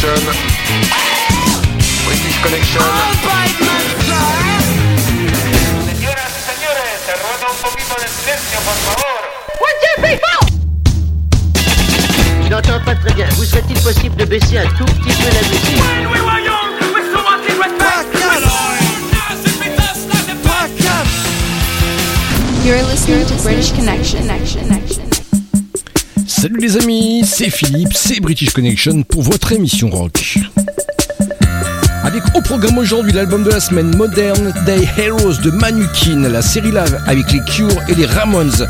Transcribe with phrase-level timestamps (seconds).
[0.00, 0.32] Connection.
[2.06, 2.82] British Connection.
[5.84, 9.20] Señoras y señores, se ruega un poquito de silencio, por favor.
[12.42, 13.28] Je n'entends pas très bien.
[13.36, 15.82] Vous serait-il possible de baisser un tout petit peu la musique
[22.64, 24.79] You're listening to British Connection.
[26.40, 30.38] Salut les amis, c'est Philippe, c'est British Connection pour votre émission rock.
[32.02, 36.70] Avec au programme aujourd'hui l'album de la semaine Modern Day Heroes de Manukin, la série
[36.70, 38.66] live avec les Cure et les Ramones.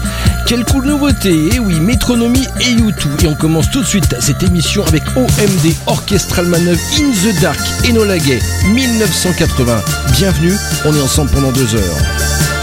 [0.49, 3.25] Quelle cool nouveauté, et oui, Métronomie et U2.
[3.25, 7.61] Et on commence tout de suite cette émission avec OMD Orchestral Maneuve In the Dark
[7.89, 8.41] Enola Gay
[8.75, 9.81] 1980.
[10.15, 12.60] Bienvenue, on est ensemble pendant deux heures.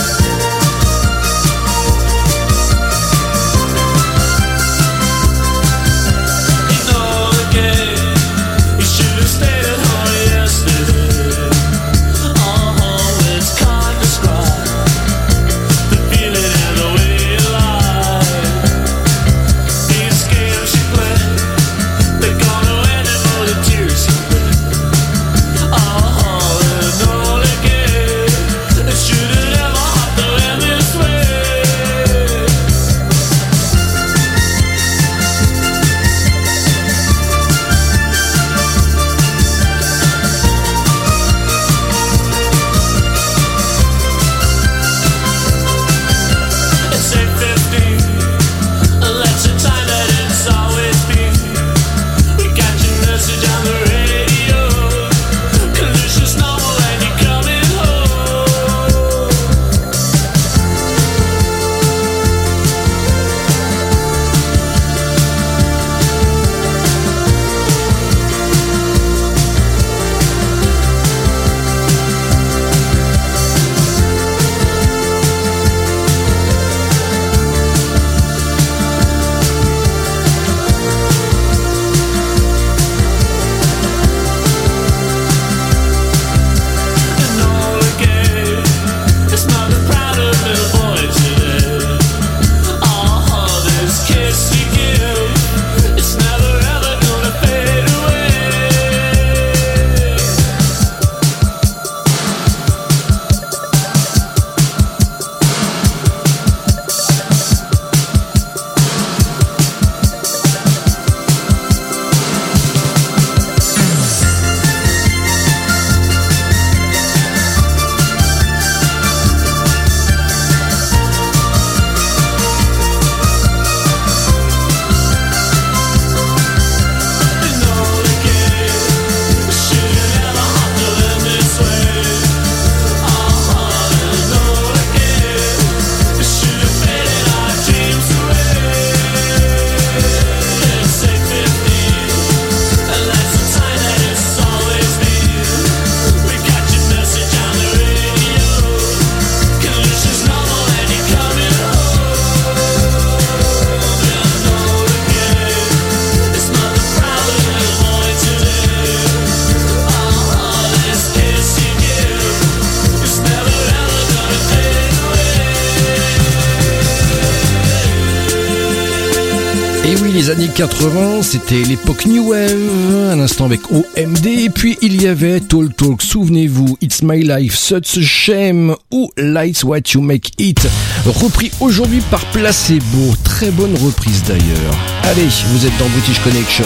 [170.28, 175.40] Les années 80, c'était l'époque New Wave, un instant avec OMD, puis il y avait
[175.40, 180.68] Talk Talk, souvenez-vous, It's My Life, Such a Shame, ou Lights What You Make It,
[181.06, 184.76] repris aujourd'hui par Placebo, très bonne reprise d'ailleurs.
[185.04, 186.66] Allez, vous êtes dans British Connection.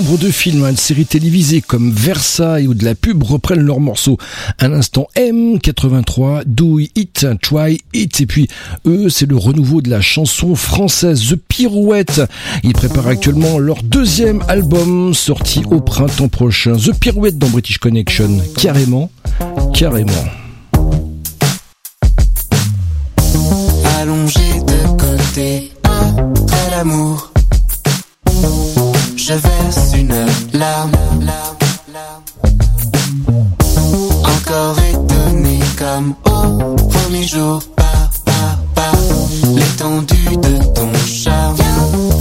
[0.00, 3.80] Nombres de films, hein, de séries télévisées comme Versailles ou de la pub reprennent leurs
[3.80, 4.16] morceaux.
[4.58, 8.48] Un instant M83, Do It, Try It, et puis
[8.86, 12.22] eux, c'est le renouveau de la chanson française The Pirouette.
[12.62, 16.76] Ils préparent actuellement leur deuxième album sorti au printemps prochain.
[16.76, 19.10] The Pirouette dans British Connection, carrément,
[19.74, 20.24] carrément.
[24.00, 27.30] allongé de côté après l'amour.
[29.30, 30.90] Je verse une larme,
[34.24, 37.62] encore étonné comme au premier jour.
[37.76, 38.94] Par, par, par
[39.54, 41.54] l'étendue de ton charme.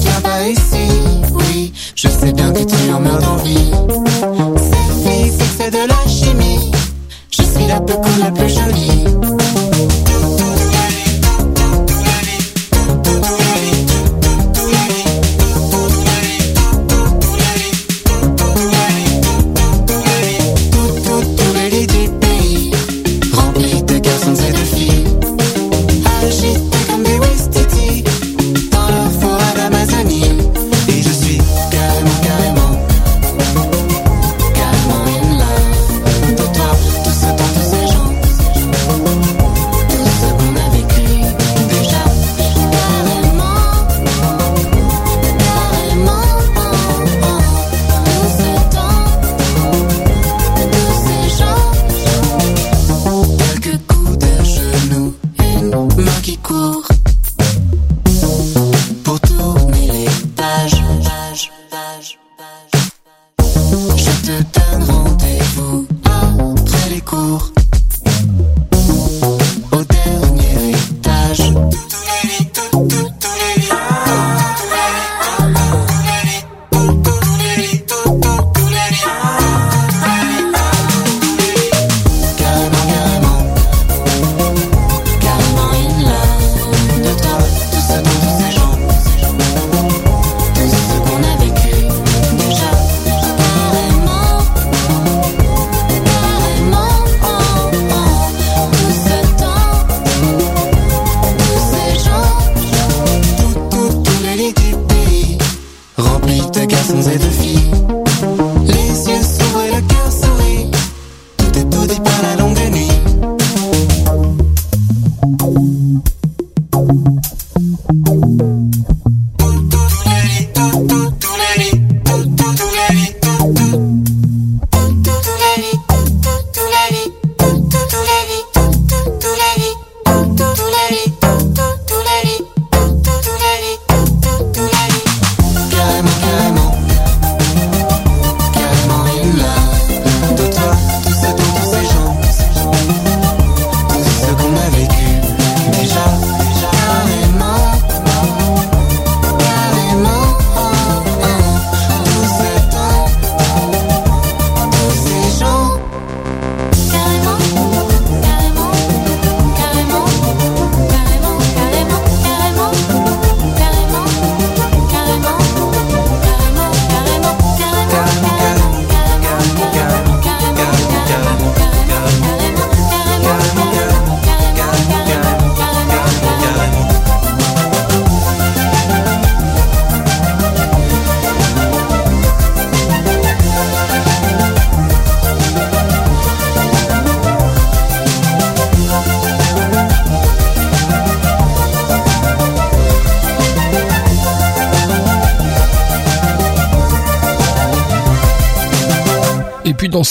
[0.01, 0.87] Viens pas ici,
[1.33, 3.71] oui, je sais bien que tu en meurs d'envie.
[4.69, 6.71] C'est physique, c'est de la chimie.
[7.31, 9.08] Je suis la peu cool, la plus jolie.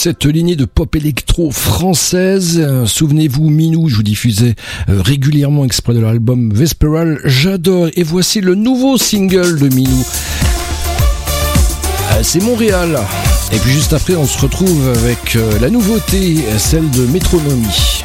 [0.01, 2.57] cette lignée de pop électro française.
[2.57, 4.55] Euh, souvenez-vous, Minou, je vous diffusais
[4.87, 7.19] euh, régulièrement exprès de l'album Vesperal.
[7.25, 7.89] J'adore.
[7.95, 10.05] Et voici le nouveau single de Minou.
[12.13, 12.97] Euh, c'est Montréal.
[13.51, 17.98] Et puis juste après, on se retrouve avec la nouveauté, celle de Métronomie.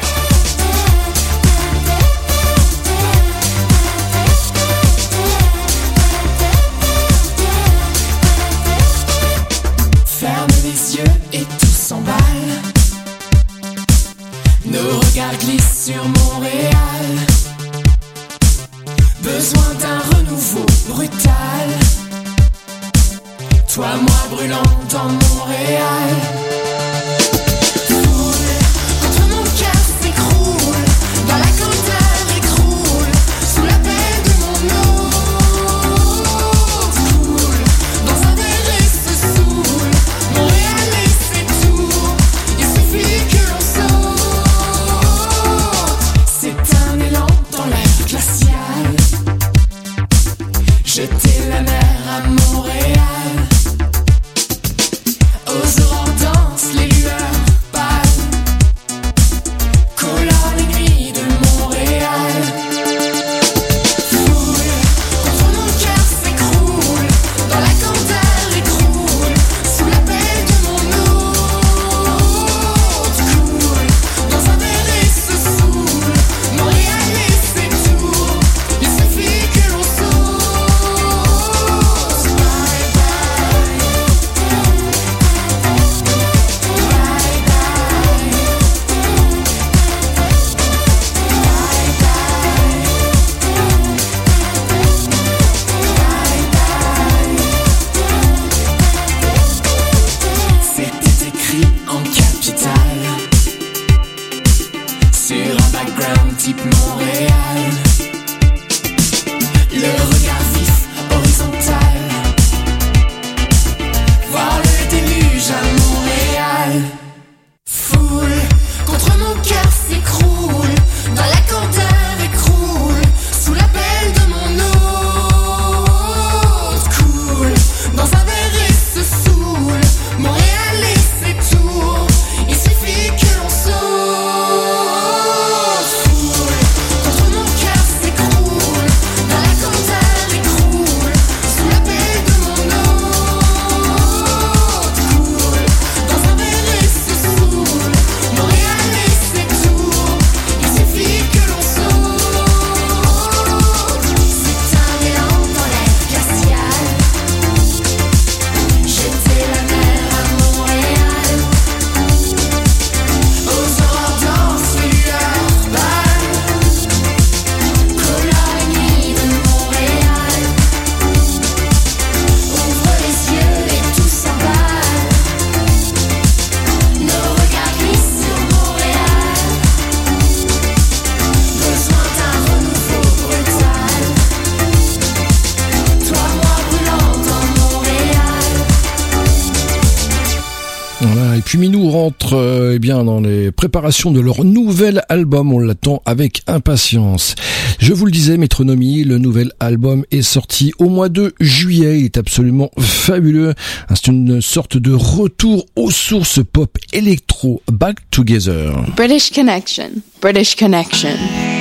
[192.75, 195.53] Eh bien dans les préparations de leur nouvel album.
[195.53, 197.35] On l'attend avec impatience.
[197.79, 201.99] Je vous le disais, Métronomie, le nouvel album est sorti au mois de juillet.
[201.99, 203.53] Il est absolument fabuleux.
[203.89, 207.61] C'est une sorte de retour aux sources pop électro.
[207.71, 208.73] Back Together.
[208.97, 209.91] British Connection.
[210.21, 211.54] British Connection.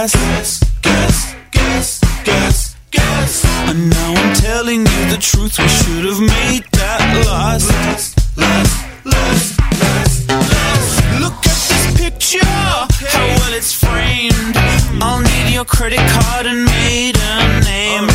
[0.00, 3.44] Gas, gas, gas, gas, gas.
[3.68, 8.88] And now I'm telling you the truth, we should have made that last, last, last,
[9.04, 11.20] last, last.
[11.20, 14.56] Look at this picture, how well it's framed.
[15.02, 18.08] I'll need your credit card and maiden name.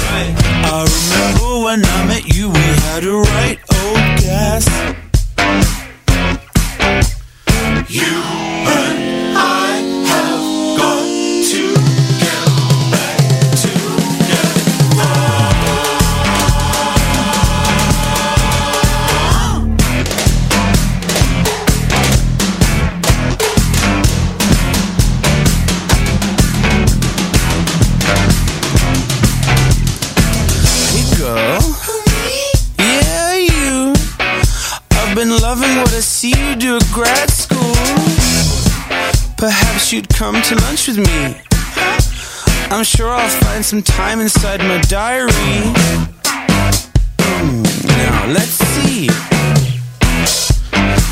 [0.65, 4.65] I remember when I met you, we had a right old gas.
[7.88, 8.10] You
[8.74, 9.05] and
[35.56, 37.76] loving what I see you do at grad school.
[39.38, 41.38] Perhaps you'd come to lunch with me.
[42.72, 45.32] I'm sure I'll find some time inside my diary.
[47.22, 49.08] Hmm, Now let's see.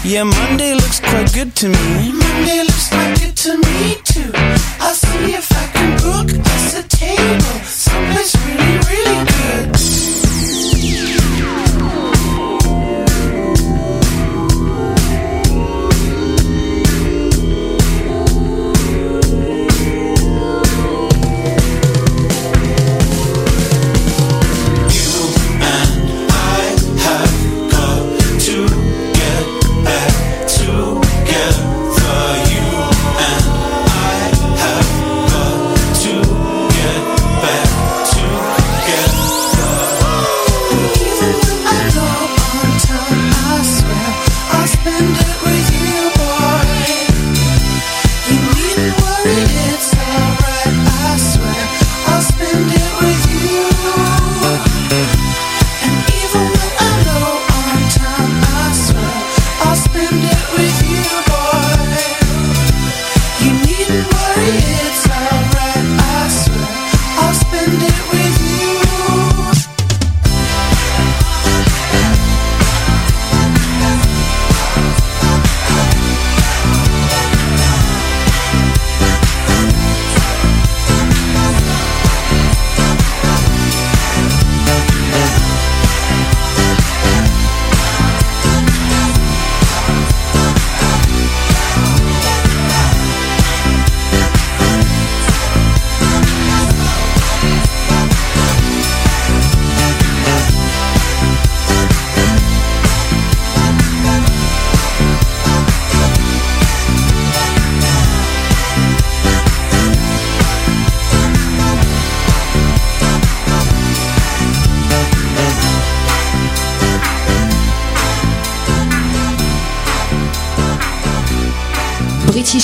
[0.03, 2.11] Yeah, Monday looks quite good to me.
[2.11, 4.31] Monday looks quite good to me too.
[4.83, 9.82] I'll see if I can book us a table someplace really, really good.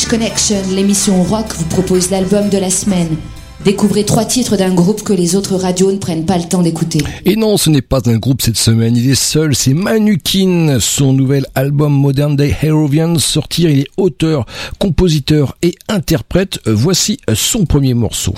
[0.09, 3.15] Connection, l'émission rock, vous propose l'album de la semaine.
[3.65, 6.99] Découvrez trois titres d'un groupe que les autres radios ne prennent pas le temps d'écouter.
[7.25, 10.77] Et non, ce n'est pas un groupe cette semaine, il est seul, c'est Manukin.
[10.79, 14.45] Son nouvel album Modern Day Hero vient de sortir, il est auteur,
[14.79, 16.61] compositeur et interprète.
[16.65, 18.33] Voici son premier morceau.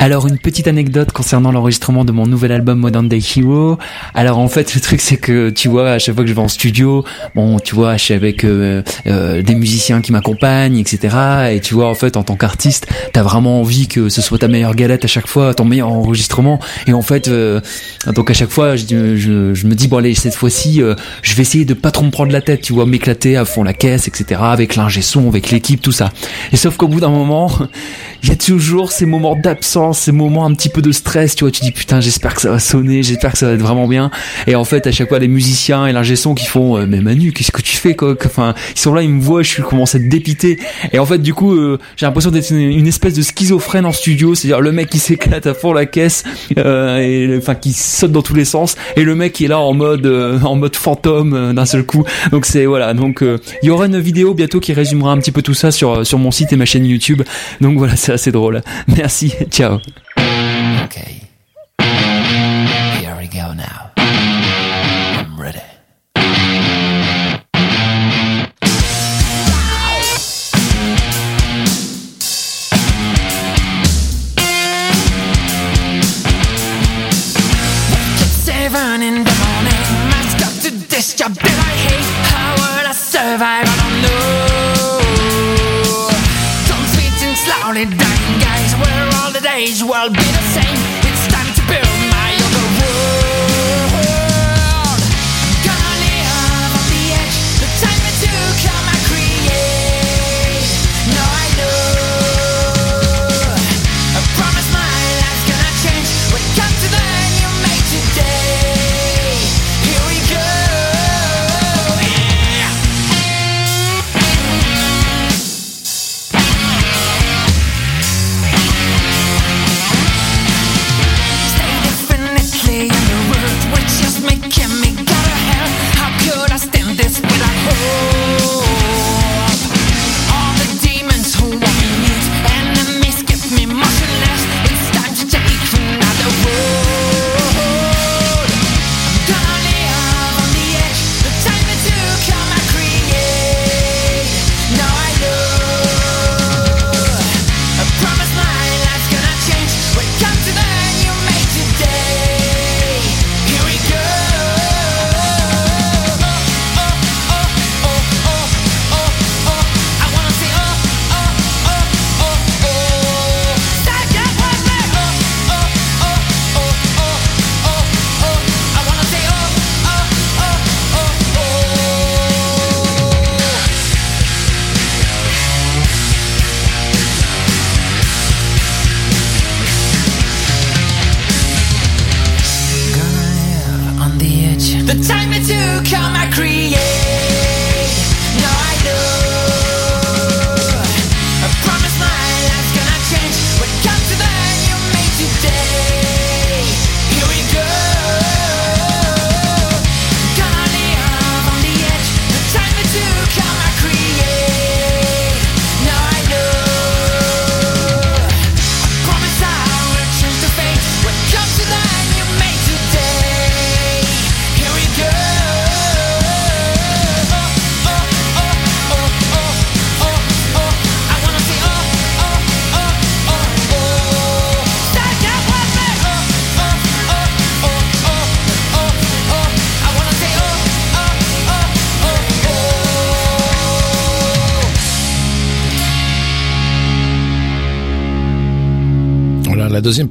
[0.00, 3.78] Alors une petite anecdote concernant l'enregistrement de mon nouvel album Modern Day Hero.
[4.12, 6.42] Alors en fait le truc c'est que tu vois à chaque fois que je vais
[6.42, 7.04] en studio,
[7.36, 11.16] bon tu vois je suis avec euh, euh, des musiciens qui m'accompagnent etc.
[11.52, 14.48] Et tu vois en fait en tant qu'artiste t'as vraiment envie que ce soit ta
[14.48, 16.60] meilleure galette à chaque fois, ton meilleur enregistrement.
[16.86, 17.60] Et en fait euh,
[18.14, 21.34] donc à chaque fois je, je, je me dis bon allez cette fois-ci euh, je
[21.34, 23.74] vais essayer de pas trop me prendre la tête, tu vois m'éclater à fond la
[23.74, 24.40] caisse etc.
[24.44, 26.12] Avec l'ingé son, avec l'équipe tout ça.
[26.52, 27.50] Et sauf qu'au bout d'un moment
[28.22, 31.44] il y a toujours ces moments d'absence, ces moments un petit peu de stress, tu
[31.44, 33.86] vois, tu dis putain, j'espère que ça va sonner, j'espère que ça va être vraiment
[33.86, 34.10] bien.
[34.46, 37.00] Et en fait, à chaque fois, les musiciens et l'ingé son qui font, euh, mais
[37.00, 39.94] Manu, qu'est-ce que tu fais, quoi Enfin, ils sont là, ils me voient, je commence
[39.94, 40.58] à dépité.
[40.92, 43.92] Et en fait, du coup, euh, j'ai l'impression d'être une, une espèce de schizophrène en
[43.92, 46.24] studio, c'est-à-dire le mec qui s'éclate à fond la caisse,
[46.58, 49.58] euh, et enfin qui saute dans tous les sens, et le mec qui est là
[49.58, 52.04] en mode euh, en mode fantôme euh, d'un seul coup.
[52.30, 52.94] Donc c'est voilà.
[52.94, 55.70] Donc euh, il y aura une vidéo bientôt qui résumera un petit peu tout ça
[55.70, 57.22] sur euh, sur mon site et ma chaîne YouTube.
[57.60, 58.62] Donc voilà, c'est assez drôle.
[58.96, 59.34] Merci.
[59.50, 59.78] Ciao.
[60.84, 61.22] Okay.
[61.80, 63.83] Here we go now.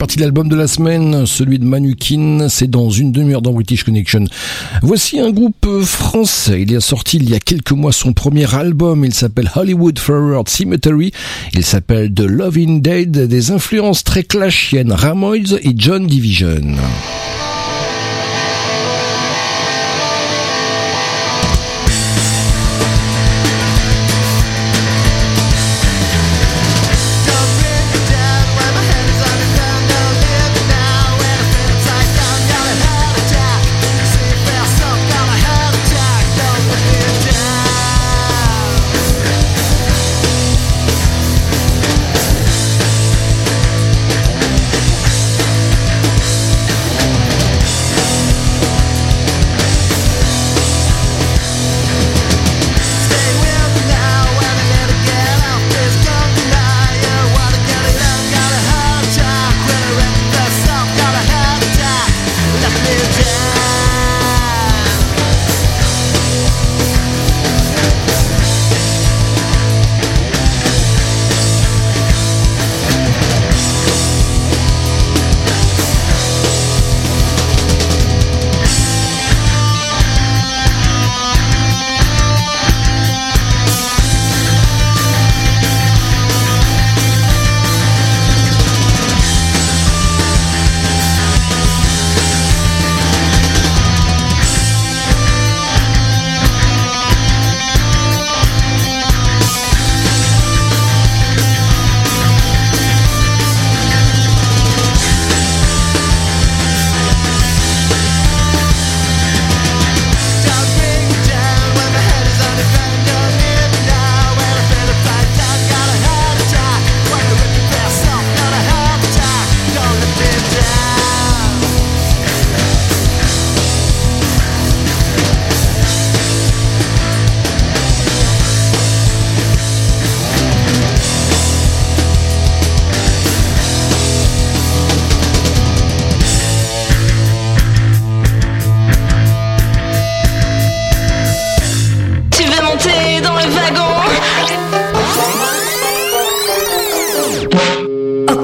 [0.04, 2.50] partie de l'album de la semaine, celui de Manukin.
[2.50, 4.26] C'est dans une demi-heure dans British Connection.
[4.82, 6.64] Voici un groupe euh, français.
[6.64, 9.06] Il a sorti il y a quelques mois son premier album.
[9.06, 11.14] Il s'appelle Hollywood Forward Cemetery.
[11.54, 13.12] Il s'appelle The Loving Dead.
[13.12, 16.76] Des influences très clashiennes, Ramoids et John Division.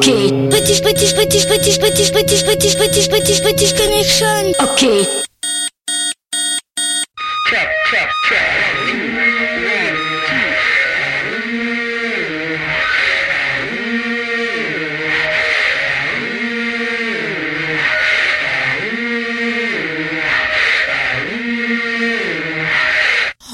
[0.10, 0.32] Okay.
[0.50, 4.54] British, British, British, British, British, British, British, British, British, British connection.
[4.60, 5.06] Okay.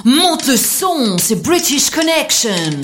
[0.06, 2.80] Monte le son, c'est British Connection.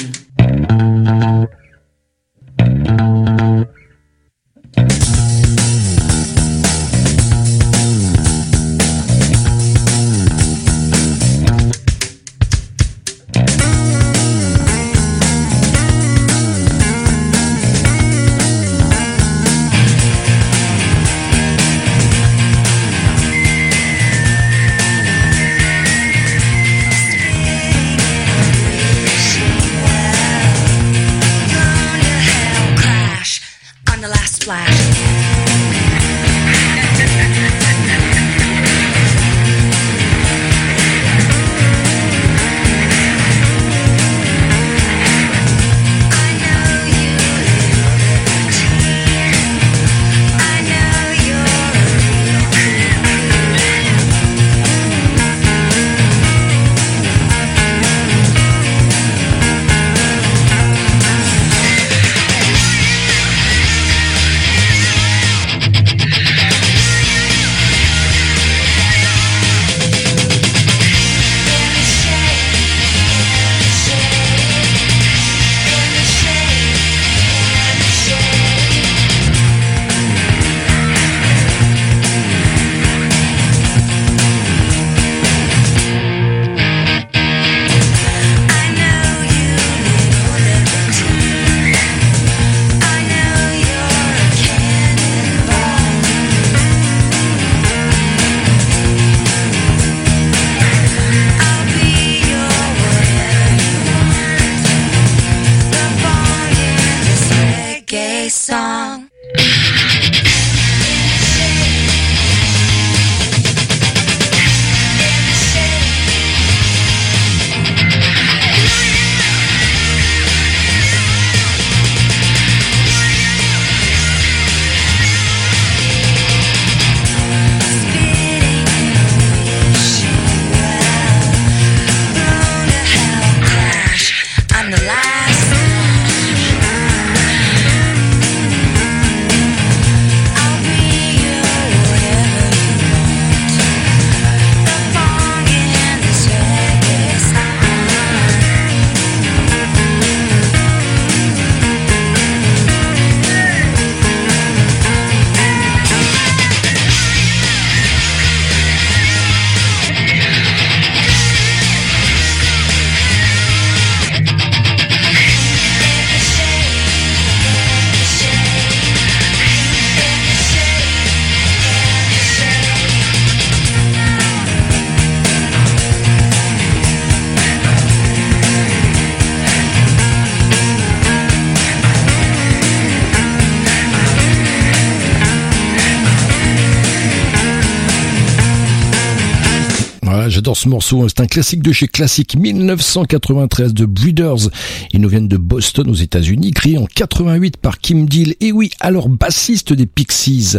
[190.30, 191.08] J'adore ce morceau.
[191.08, 194.50] C'est un classique de chez Classic 1993 de Breeders.
[194.92, 198.36] Ils nous viennent de Boston aux États-Unis, créé en 88 par Kim Deal.
[198.40, 200.58] Et oui, alors bassiste des Pixies.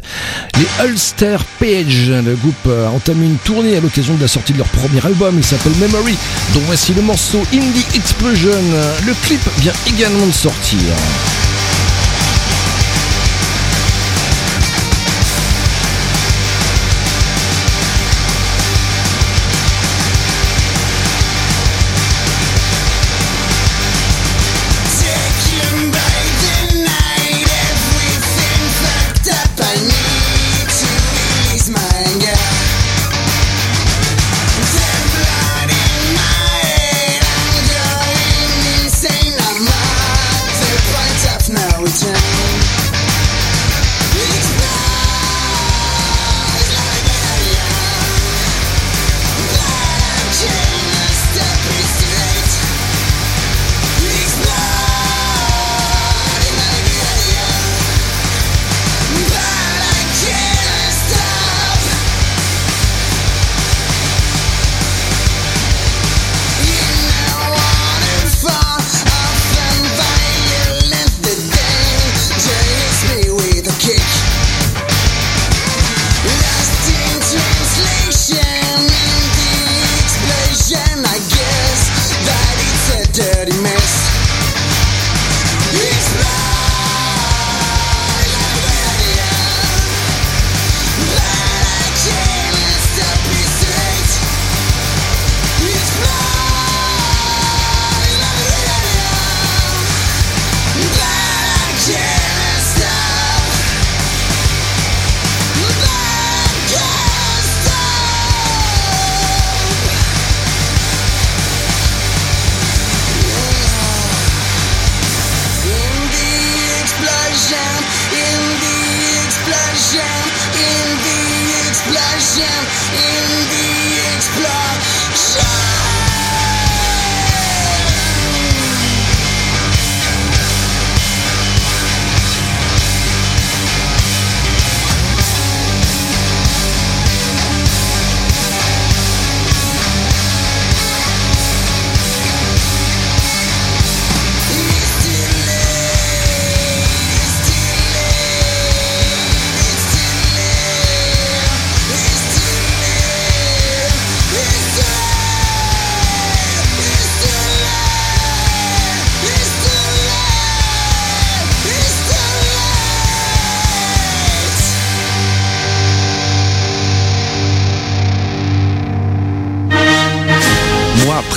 [0.57, 4.59] Les Ulster Page, le groupe a entamé une tournée à l'occasion de la sortie de
[4.59, 5.35] leur premier album.
[5.37, 6.16] Il s'appelle Memory,
[6.55, 8.51] dont voici le morceau Indie Explosion.
[9.07, 10.81] Le clip vient également de sortir.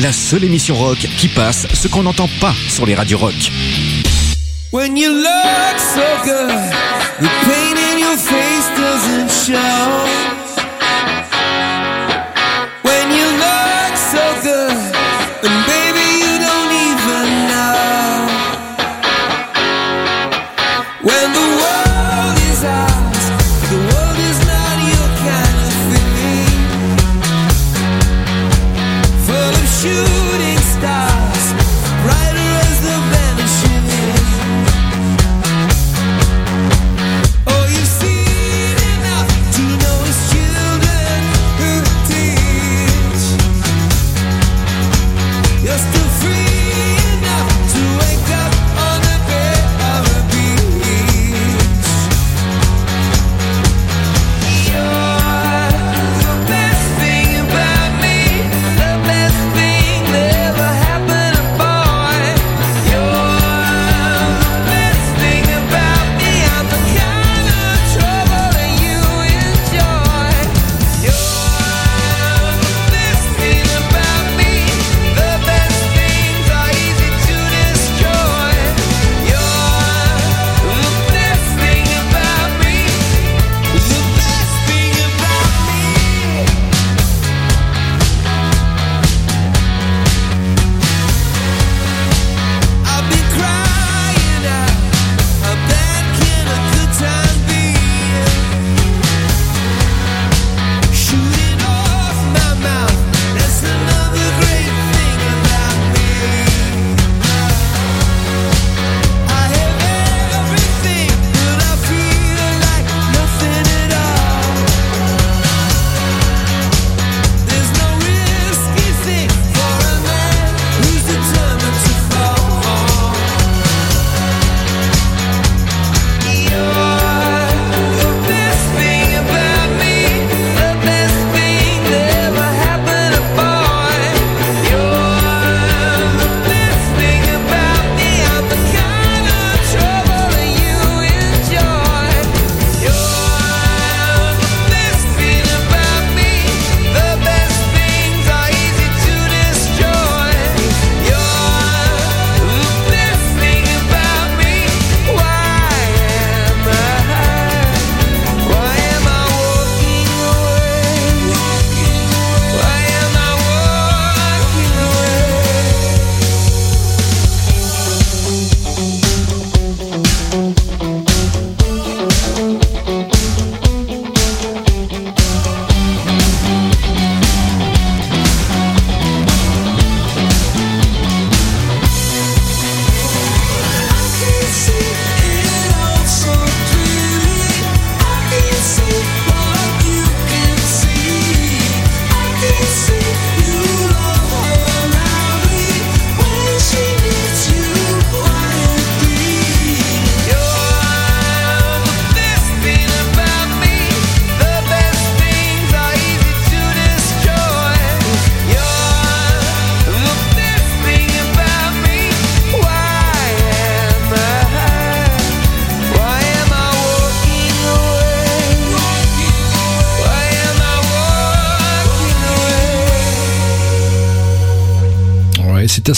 [0.00, 3.34] La seule émission rock qui passe ce qu'on n'entend pas sur les radios rock.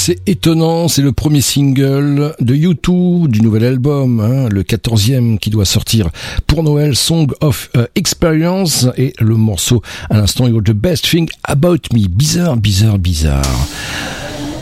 [0.01, 5.51] Assez étonnant, c'est le premier single de U2 du nouvel album, hein, le 14e qui
[5.51, 6.09] doit sortir
[6.47, 11.29] pour Noël, Song of euh, Experience, et le morceau à l'instant, You're the best thing
[11.45, 12.09] about me.
[12.09, 13.43] Bizarre, bizarre, bizarre.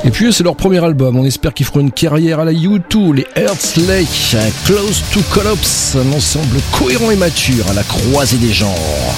[0.02, 1.16] Et puis c'est leur premier album.
[1.16, 4.06] On espère qu'ils feront une carrière à la U2, les Earthsley,
[4.64, 9.14] Close to Collapse, un ensemble cohérent et mature à la croisée des genres.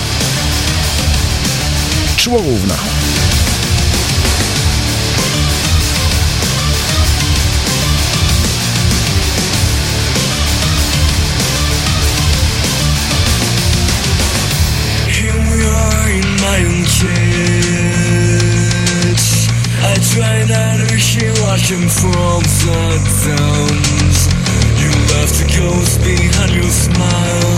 [21.19, 24.31] To watching from the downs.
[24.79, 27.57] You left the ghost behind your smile.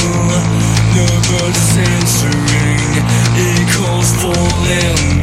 [0.96, 2.80] No bird is answering.
[3.36, 4.32] It calls for
[4.64, 5.22] them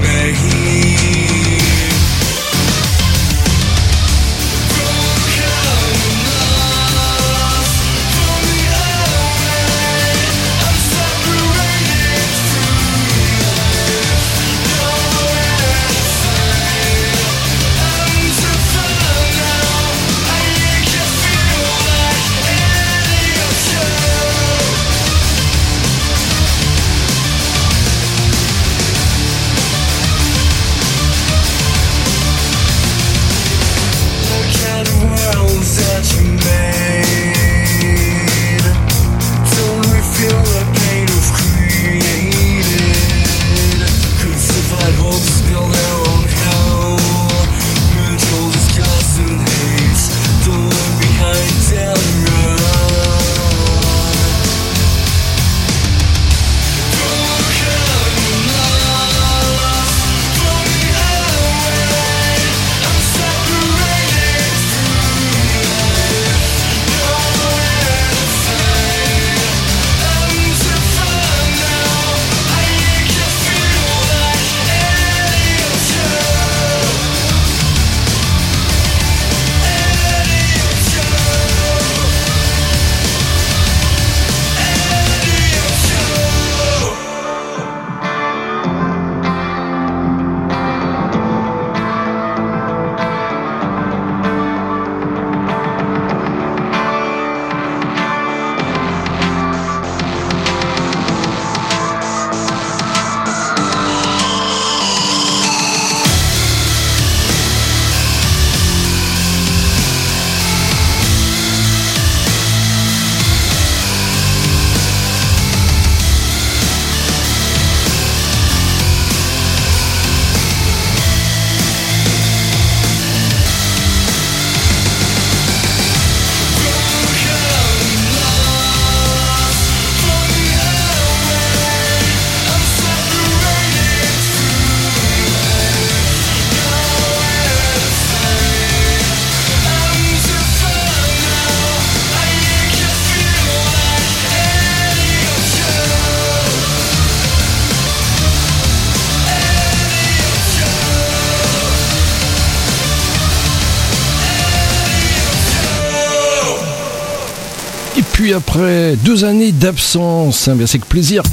[159.04, 161.24] deux années d'absence, hein, c'est que plaisir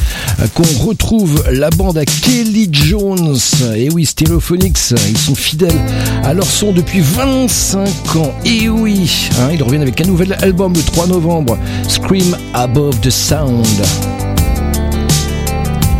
[0.40, 3.36] euh, qu'on retrouve la bande à Kelly Jones.
[3.74, 4.78] Et oui, Stereophonics,
[5.08, 5.78] ils sont fidèles
[6.24, 8.34] à leur son depuis 25 ans.
[8.44, 11.58] Et oui, hein, ils reviennent avec un nouvel album le 3 novembre,
[11.88, 13.66] Scream Above the Sound.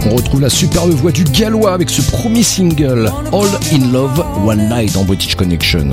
[0.09, 4.68] On retrouve la superbe voix du gallois avec ce premier single, All in Love One
[4.68, 5.93] Night en British Connection.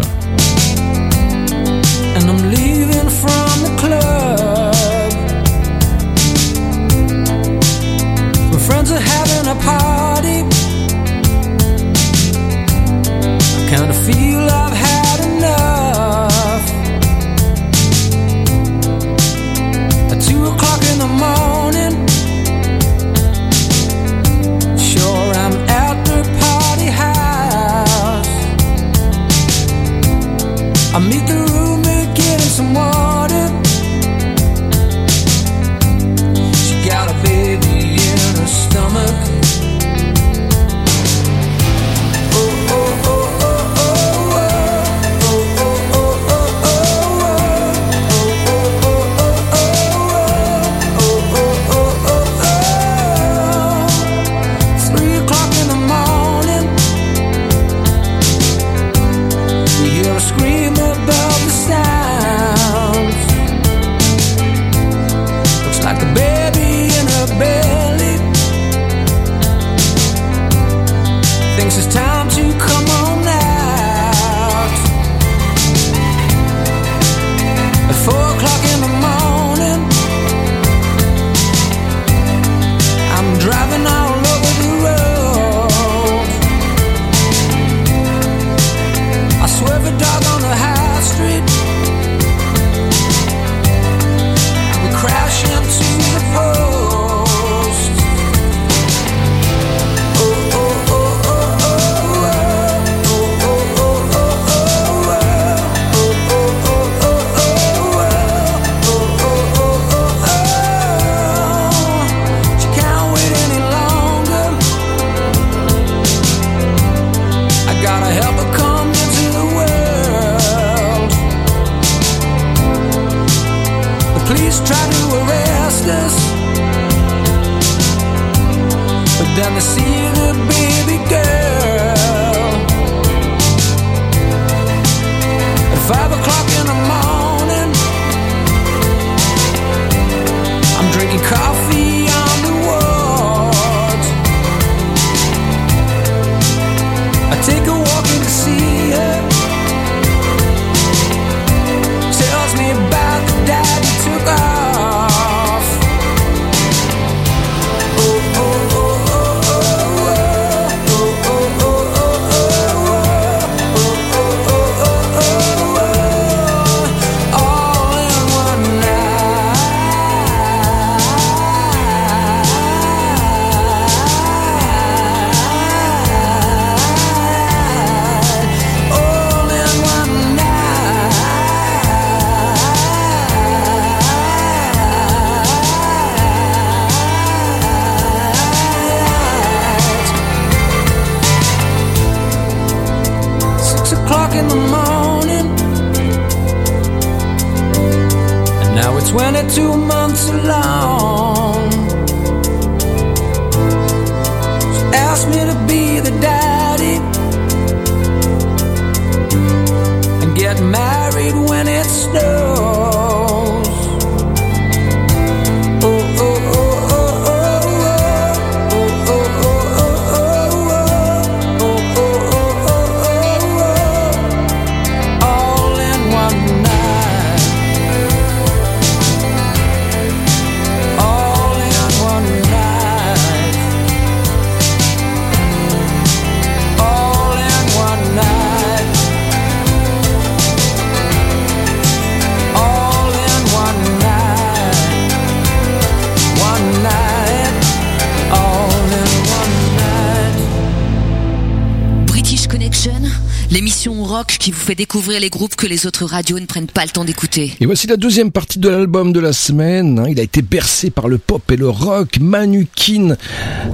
[254.74, 257.54] Fait découvrir les groupes que les autres radios ne prennent pas le temps d'écouter.
[257.60, 260.00] Et voici la deuxième partie de l'album de la semaine.
[260.00, 260.06] hein.
[260.10, 262.18] Il a été bercé par le pop et le rock.
[262.20, 263.16] Manukin.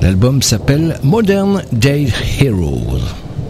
[0.02, 2.08] L'album s'appelle Modern Day
[2.41, 3.00] Heroes.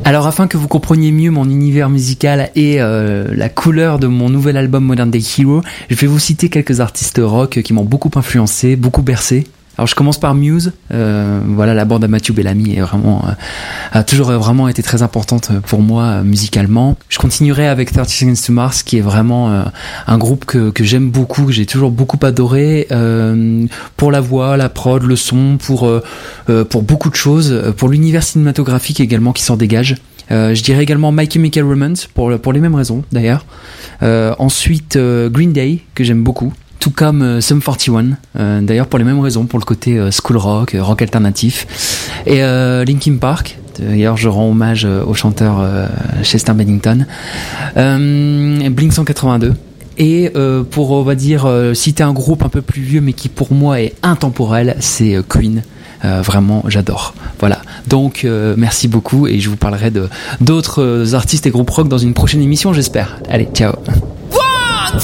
[0.05, 4.29] Alors afin que vous compreniez mieux mon univers musical et euh, la couleur de mon
[4.29, 8.11] nouvel album Modern Day Hero, je vais vous citer quelques artistes rock qui m'ont beaucoup
[8.15, 9.45] influencé, beaucoup bercé.
[9.79, 10.73] Alors je commence par Muse.
[10.91, 13.31] Euh, voilà, la bande à Matthew Bellamy est vraiment euh,
[13.93, 16.97] a toujours vraiment été très importante pour moi euh, musicalement.
[17.07, 19.63] Je continuerai avec 30 Seconds to Mars, qui est vraiment euh,
[20.05, 24.57] un groupe que, que j'aime beaucoup, que j'ai toujours beaucoup adoré euh, pour la voix,
[24.57, 26.03] la prod, le son, pour euh,
[26.49, 29.95] euh, pour beaucoup de choses, euh, pour l'univers cinématographique également qui s'en dégage.
[30.29, 33.45] Euh, je dirais également My Chemical Romance pour pour les mêmes raisons d'ailleurs.
[34.03, 38.87] Euh, ensuite euh, Green Day que j'aime beaucoup tout comme euh, Sum 41, euh, d'ailleurs
[38.87, 41.67] pour les mêmes raisons, pour le côté euh, school rock, euh, rock alternatif.
[42.25, 45.61] Et euh, Linkin Park, d'ailleurs je rends hommage euh, au chanteur
[46.23, 47.05] Chester Bennington.
[47.75, 49.53] Blink 182.
[50.01, 50.31] Et
[50.71, 53.81] pour, on va dire, citer un groupe un peu plus vieux, mais qui pour moi
[53.81, 55.61] est intemporel, c'est Queen.
[56.05, 57.13] Euh, vraiment, j'adore.
[57.39, 57.61] Voilà.
[57.87, 60.07] Donc, euh, merci beaucoup et je vous parlerai de
[60.39, 63.19] d'autres artistes et groupes rock dans une prochaine émission, j'espère.
[63.29, 63.73] Allez, ciao.
[64.31, 65.01] One,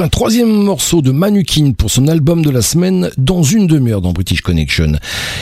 [0.00, 4.12] un troisième morceau de Manukin pour son album de la semaine dans une demi-heure dans
[4.12, 4.92] British Connection.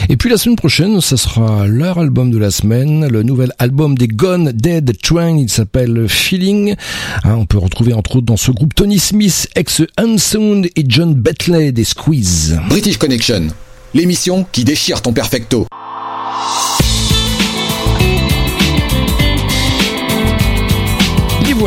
[0.09, 3.97] Et puis la semaine prochaine, ça sera leur album de la semaine, le nouvel album
[3.97, 6.75] des Gone Dead Train, il s'appelle Feeling.
[7.23, 11.13] Hein, on peut retrouver entre autres dans ce groupe Tony Smith, ex Unsound et John
[11.13, 12.59] Betley des Squeeze.
[12.69, 13.47] British Connection,
[13.93, 15.67] l'émission qui déchire ton perfecto.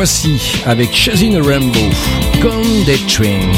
[0.01, 1.79] voici avec Chazine Rambo,
[2.41, 3.51] Gone Dead Train.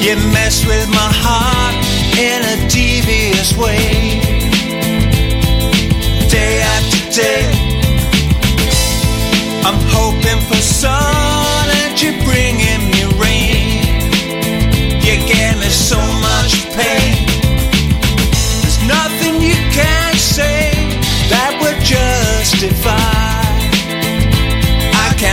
[0.00, 1.74] You mess with my heart
[2.18, 3.99] in a devious way.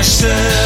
[0.08, 0.57] Jackson.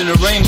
[0.00, 0.43] in the rain.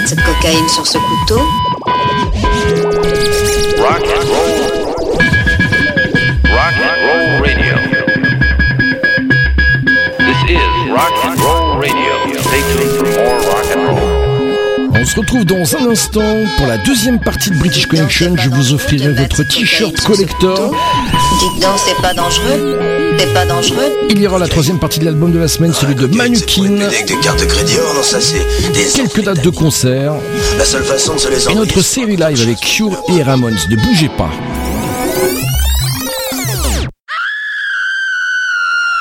[0.00, 0.96] De cocaïne sur ce
[15.12, 18.34] se retrouve dans un instant pour la deuxième partie de British Connection.
[18.34, 20.74] Je vous offrirai votre t-shirt collector.
[21.38, 22.78] Dites donc, c'est pas dangereux
[23.18, 25.96] C'est pas dangereux Il y aura la troisième partie de l'album de la semaine, celui
[25.96, 26.78] de Manukin.
[26.80, 28.84] Oh non, ça c'est des.
[28.84, 30.14] Quelques dates de concert.
[30.56, 33.58] La seule façon de se les Et notre série live avec Cure et Ramones.
[33.68, 34.30] Ne bougez pas.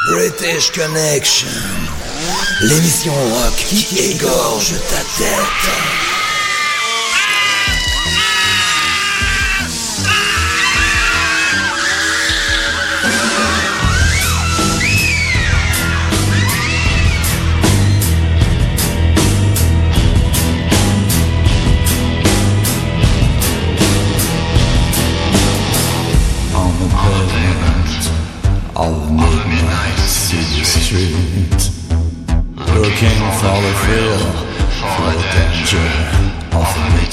[0.09, 1.47] British Connection,
[2.61, 6.10] l'émission rock qui égorge ta tête.
[33.61, 34.17] The thrill,
[34.95, 35.87] for the danger
[36.57, 37.10] of meeting.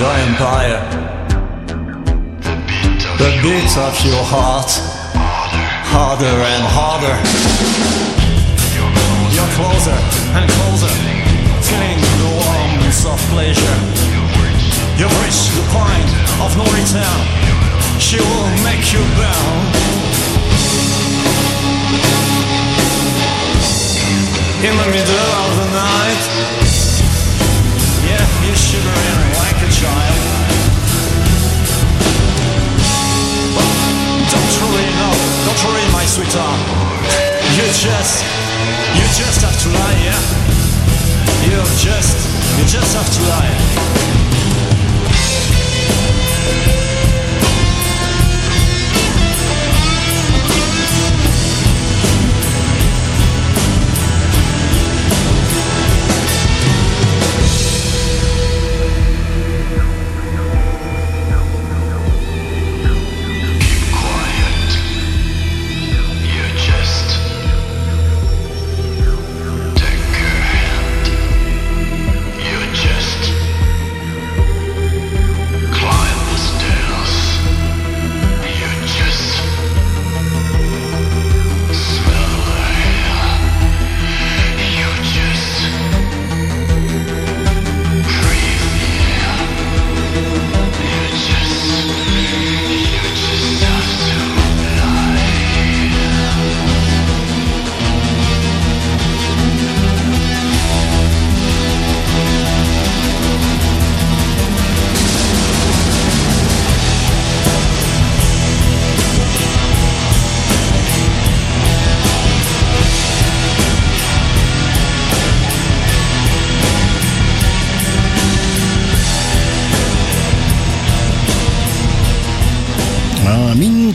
[0.00, 0.80] Giant empire.
[3.20, 4.72] The beat of your heart
[5.92, 7.16] harder and harder.
[9.36, 9.98] You're closer
[10.40, 10.88] and closer,
[11.68, 13.76] feeling the warmth of pleasure.
[14.96, 16.08] You've reached the point
[16.48, 17.20] of no return.
[18.00, 19.68] She will make you bound.
[24.64, 26.24] In the middle of the night,
[28.08, 30.20] yeah, you're shivering like a child.
[33.56, 33.68] But
[34.28, 35.08] don't worry, no,
[35.46, 36.60] don't worry, my sweetheart.
[37.56, 38.24] You just,
[38.98, 40.20] you just have to lie, yeah?
[41.48, 42.16] You just,
[42.58, 44.19] you just have to lie.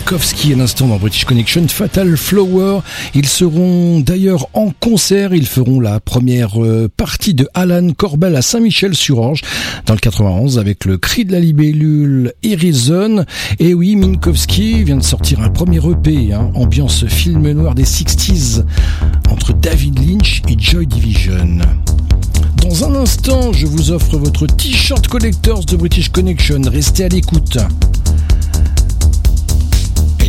[0.06, 2.82] Minkowski, un l'instant dans British Connection, Fatal Flower.
[3.16, 8.43] Ils seront d'ailleurs en concert, ils feront la première euh, partie de Alan Corbel à
[8.43, 9.41] Saint-Michel-sur-Orge
[9.88, 13.26] dans le 91 avec le cri de la libellule Horizon.
[13.58, 18.64] Et oui, Minkowski vient de sortir un premier EP, hein, ambiance film noir des 60s
[19.32, 21.58] entre David Lynch et Joy Division.
[22.58, 26.62] Dans un instant, je vous offre votre t-shirt collectors de British Connection.
[26.70, 27.58] Restez à l'écoute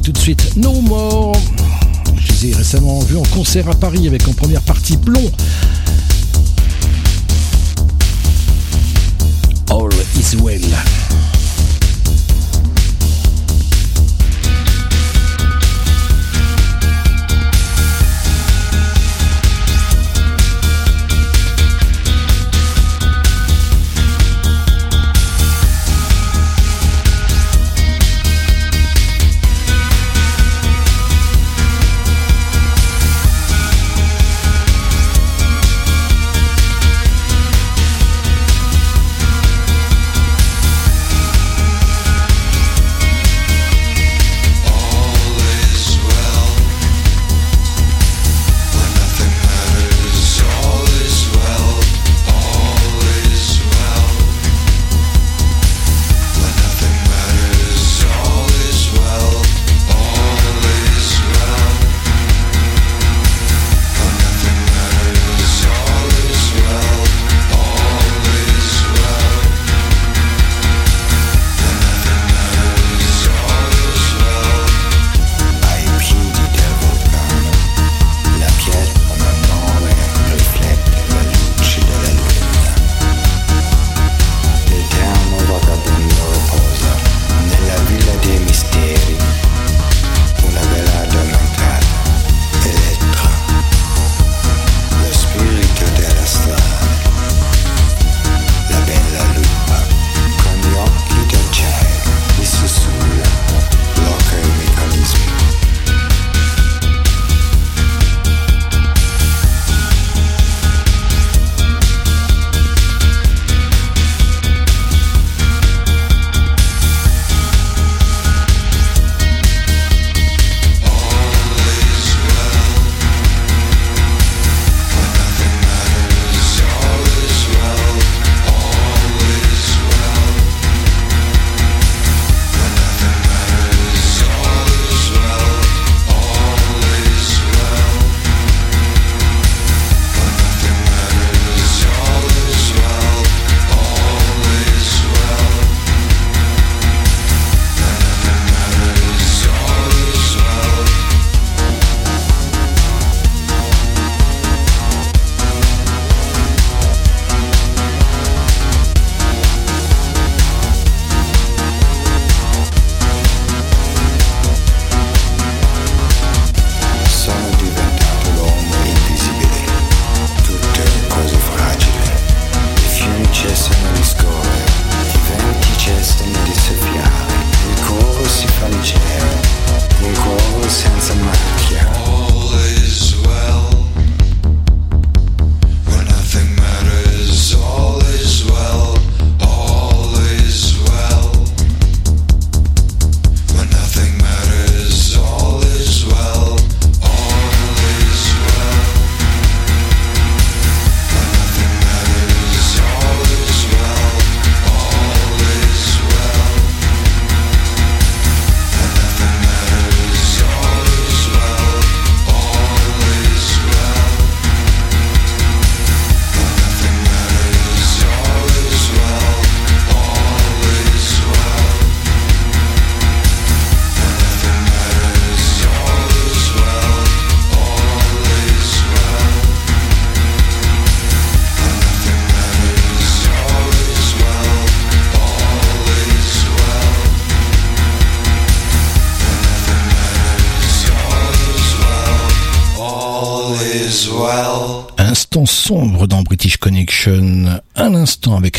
[0.07, 1.37] tout de suite No More.
[2.17, 5.33] Je les ai récemment vus en concert à Paris avec en première partie Plomb.
[9.69, 10.63] All is well.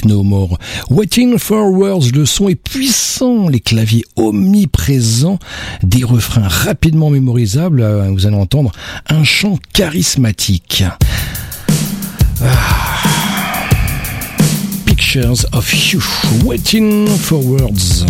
[0.07, 0.57] No More.
[0.89, 5.37] Waiting for Words, le son est puissant, les claviers omniprésents,
[5.83, 8.71] des refrains rapidement mémorisables, euh, vous allez entendre
[9.09, 10.83] un chant charismatique.
[12.41, 12.47] Ah.
[14.85, 16.01] Pictures of You,
[16.45, 18.05] Waiting for Words.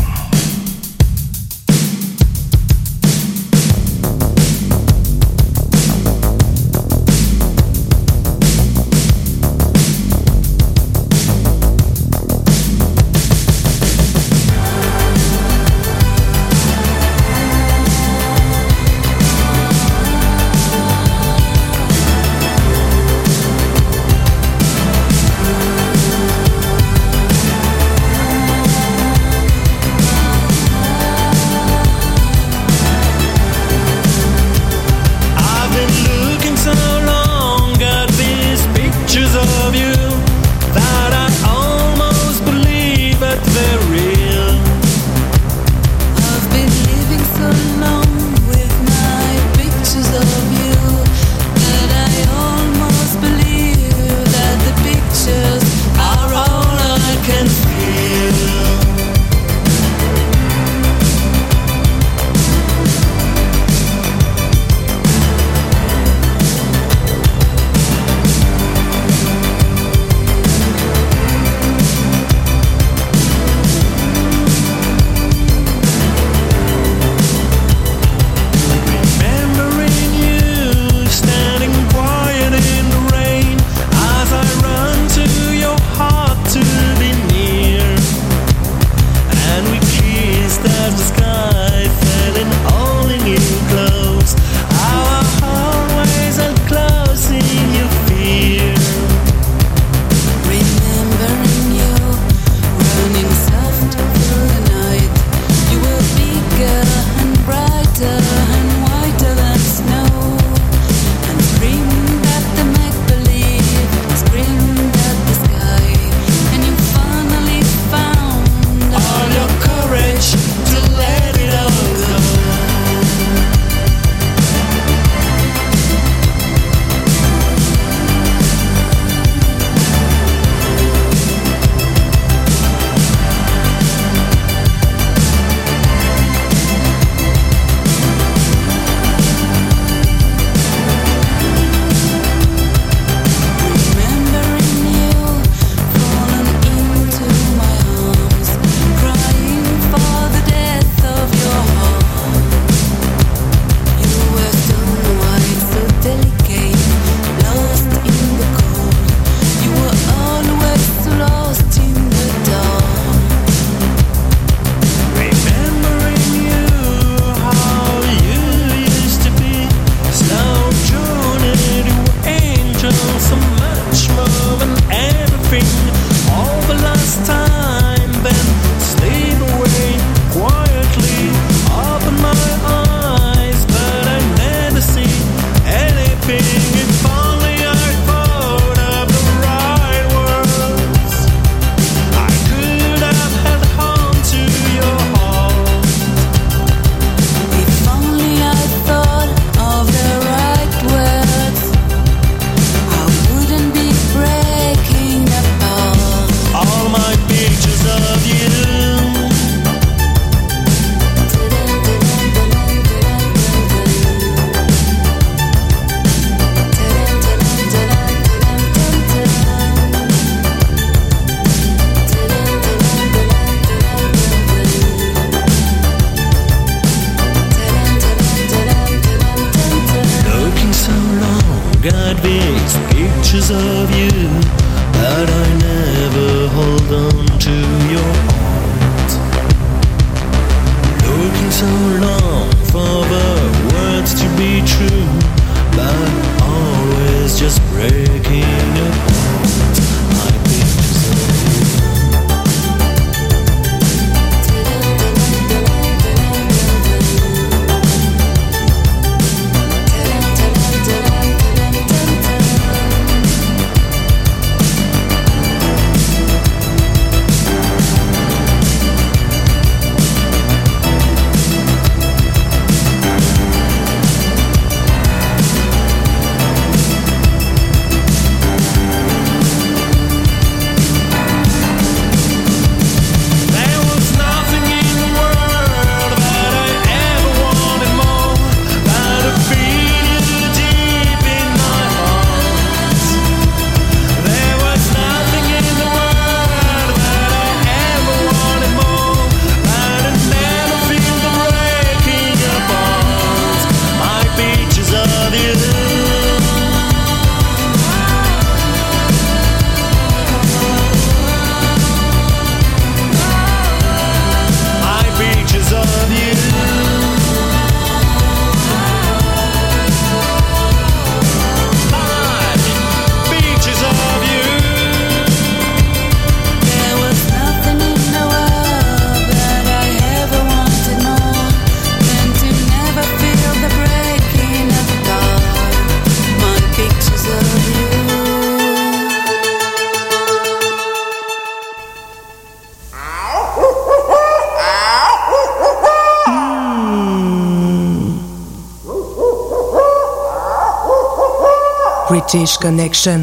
[352.09, 353.20] British Connection,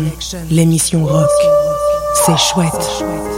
[0.51, 1.31] l'émission rock.
[2.27, 3.34] C'est chouette.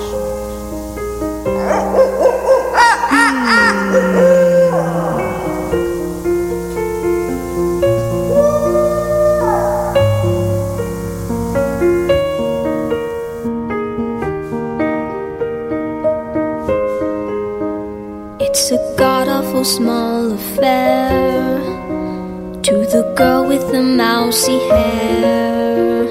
[23.17, 26.05] Girl with the mousy hair.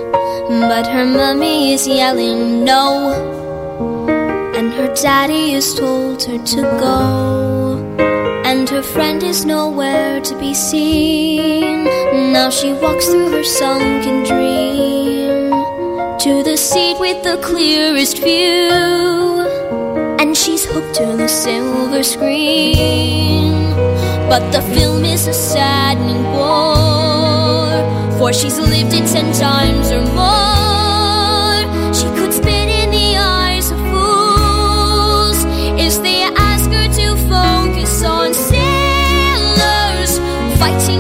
[0.50, 3.14] But her mummy is yelling no,
[4.58, 6.98] and her daddy has told her to go.
[8.44, 11.86] And her friend is nowhere to be seen.
[12.34, 15.52] Now she walks through her sunken dream
[16.20, 19.06] to the seat with the clearest view
[20.20, 23.54] and she's hooked to the silver screen.
[24.28, 26.85] But the film is a saddening bore,
[28.26, 31.60] for she's lived it ten times or more.
[31.94, 35.40] She could spit in the eyes of fools
[35.86, 40.14] if they ask her to focus on sailors
[40.60, 40.95] fighting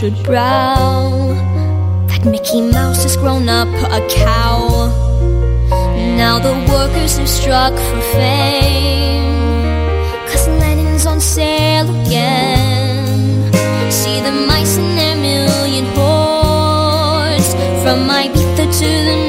[0.00, 1.28] tortured brow
[2.08, 4.88] that Mickey Mouse has grown up a cow.
[6.16, 9.52] Now the workers have struck for fame.
[10.26, 13.52] Cause Lennon's on sale again.
[13.90, 17.52] See the mice in their million hordes.
[17.82, 19.19] From Ibiza to the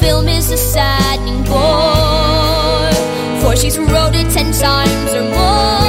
[0.00, 2.92] film is a saddening bore.
[3.40, 5.87] For she's wrote it ten times or more.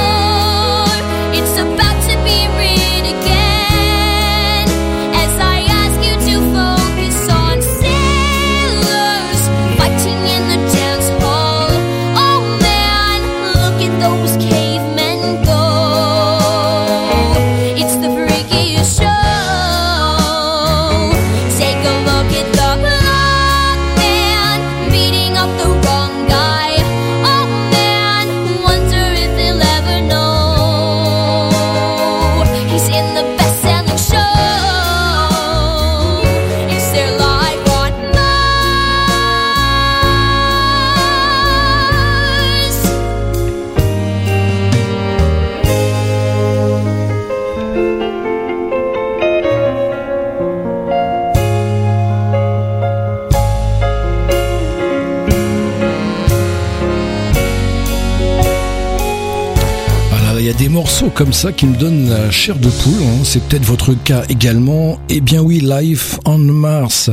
[60.68, 63.02] Morceau comme ça qui me donne la chair de poule.
[63.02, 63.24] hein.
[63.24, 64.98] C'est peut-être votre cas également.
[65.08, 67.10] Eh bien oui, Life on Mars.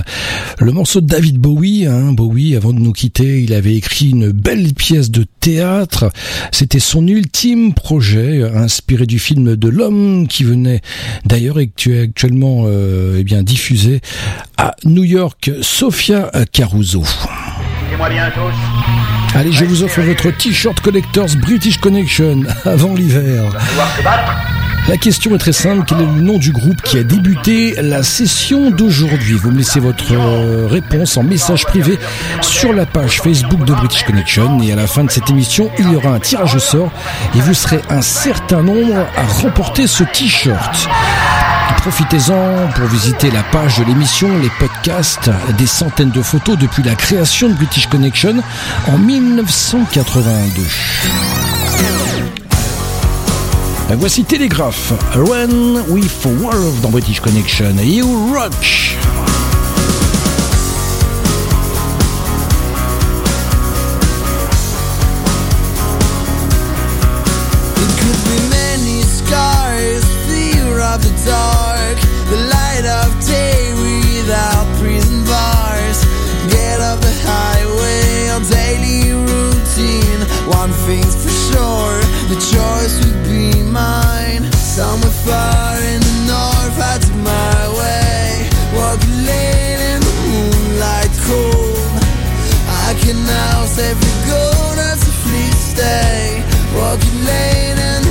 [0.59, 1.85] Le morceau de David Bowie.
[1.85, 2.13] Hein.
[2.13, 6.11] Bowie, avant de nous quitter, il avait écrit une belle pièce de théâtre.
[6.51, 10.81] C'était son ultime projet, inspiré du film de l'homme qui venait
[11.25, 14.01] d'ailleurs et que tu actuellement euh, eh bien diffusé
[14.57, 15.51] à New York.
[15.61, 17.03] Sofia Caruso.
[17.87, 19.37] Écoutez-moi bien tous.
[19.37, 23.43] Allez, je vous offre votre t-shirt Collectors British Connection avant l'hiver.
[24.89, 25.85] La question est très simple.
[25.87, 29.35] Quel est le nom du groupe qui a débuté la session d'aujourd'hui?
[29.35, 31.97] Vous me laissez votre euh, réponse en message privé
[32.41, 34.61] sur la page Facebook de British Connection.
[34.61, 36.91] Et à la fin de cette émission, il y aura un tirage au sort
[37.35, 40.89] et vous serez un certain nombre à remporter ce t-shirt.
[41.75, 46.95] Profitez-en pour visiter la page de l'émission, les podcasts, des centaines de photos depuis la
[46.95, 48.35] création de British Connection
[48.87, 50.63] en 1982.
[53.97, 59.26] Voici Télégraphe, Run with World dans British Connection, You Rock.
[71.27, 71.97] Dark,
[72.31, 75.99] the light of day without prison bars.
[76.47, 80.21] Get off the highway, our daily routine.
[80.47, 81.99] One thing's for sure,
[82.31, 84.43] the choice would be mine.
[84.55, 88.49] Somewhere far in the north, I took my way.
[88.77, 92.03] Walk late in the moonlight cold.
[92.87, 96.43] I can now say for good as a fleet stay.
[96.77, 98.06] Walking late in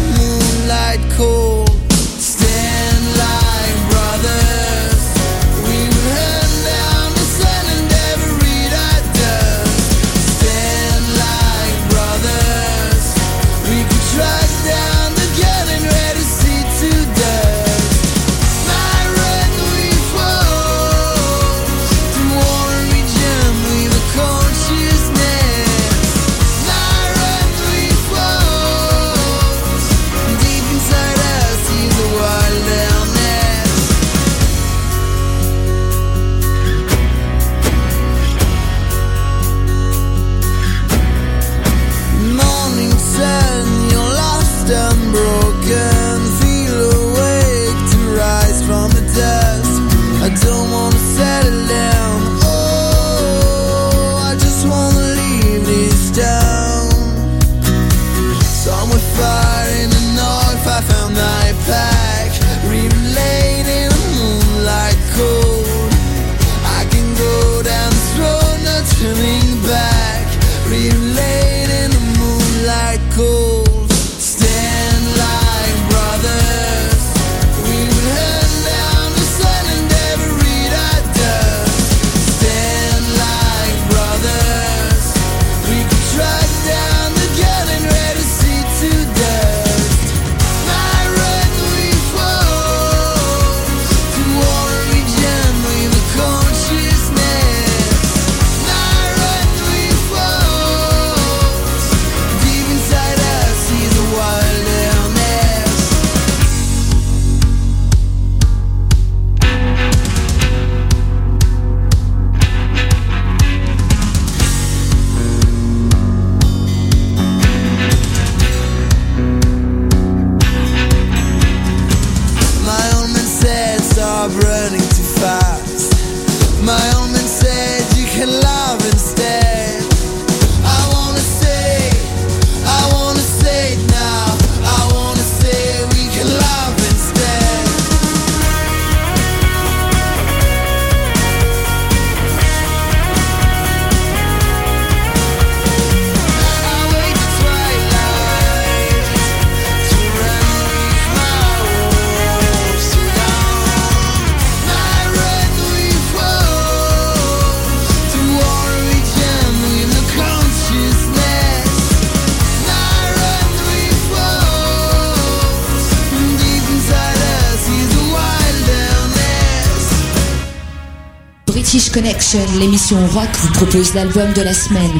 [172.59, 174.91] L'émission rock, vous propose l'album de la semaine.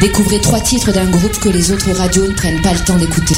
[0.00, 3.34] Découvrez trois titres d'un groupe que les autres radios ne prennent pas le temps d'écouter.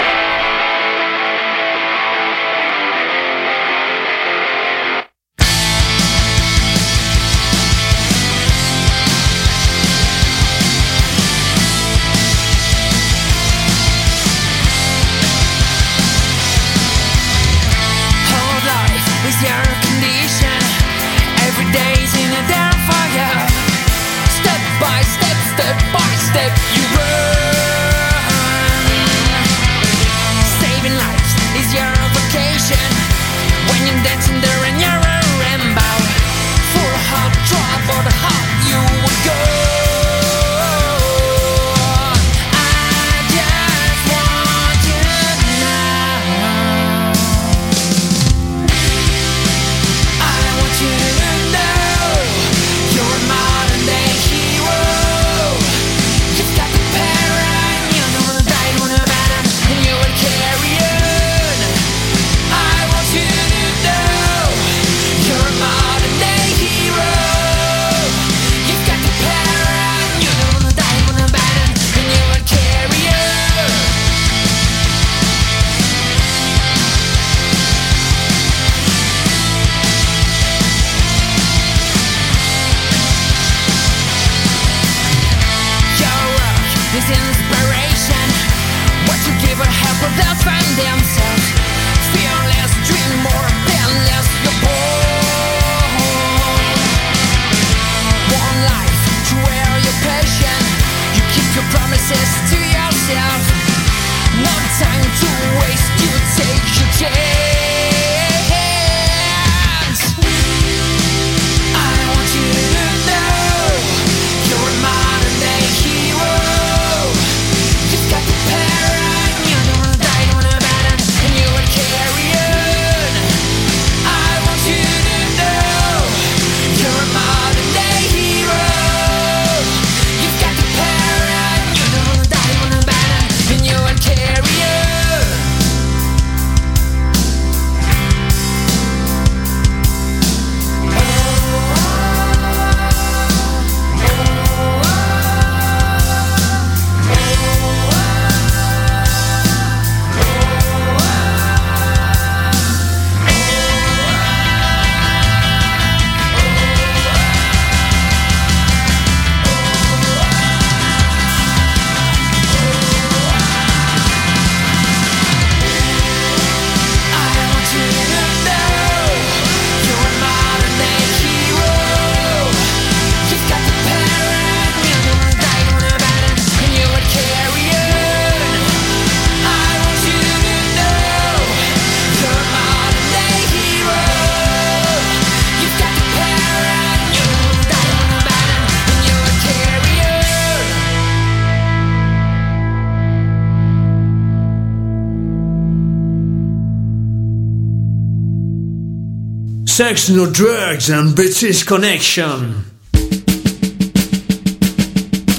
[200.09, 202.53] no drugs and British connection.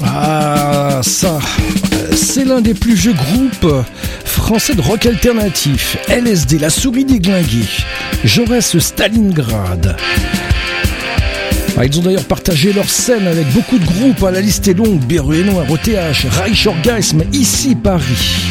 [0.05, 1.39] Ah, ça,
[2.16, 3.85] c'est l'un des plus vieux groupes
[4.24, 5.97] français de rock alternatif.
[6.09, 7.68] LSD, la souris déglinguée.
[8.24, 9.97] Jaurès Stalingrad.
[11.78, 14.24] Ah, ils ont d'ailleurs partagé leur scène avec beaucoup de groupes.
[14.24, 14.98] à La liste est longue.
[15.06, 18.51] Berruénon, ROTH, Reich Orgasme, ici Paris.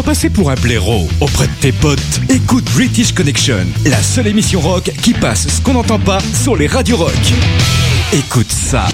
[0.00, 2.00] Tu veux pas passer pour un blaireau auprès de tes potes
[2.30, 6.68] Écoute British Connection, la seule émission rock qui passe ce qu'on n'entend pas sur les
[6.68, 7.12] radios rock.
[8.10, 8.86] Écoute ça.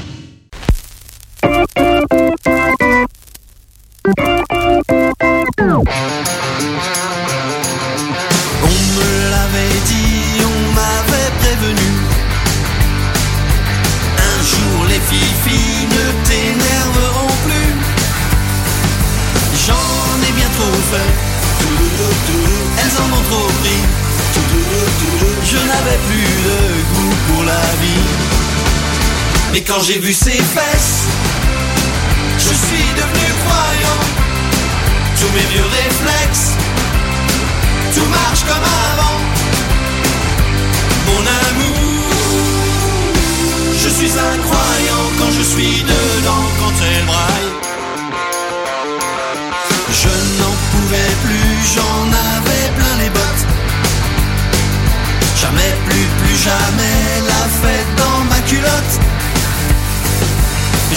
[29.76, 30.65] Quand j'ai vu ses fesses,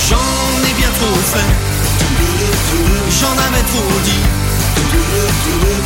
[0.09, 0.15] J'en
[0.67, 1.51] ai bien trop fait,
[3.19, 4.25] j'en avais trop dit.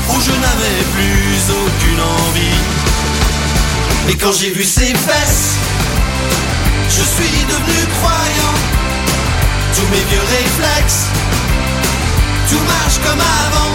[0.09, 2.59] Oh, je n'avais plus aucune envie.
[4.09, 5.57] Et quand j'ai vu ses fesses,
[6.87, 8.57] je suis devenu croyant.
[9.75, 11.07] Tous mes vieux réflexes,
[12.49, 13.73] tout marche comme avant.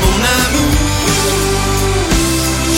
[0.00, 0.76] Mon amour,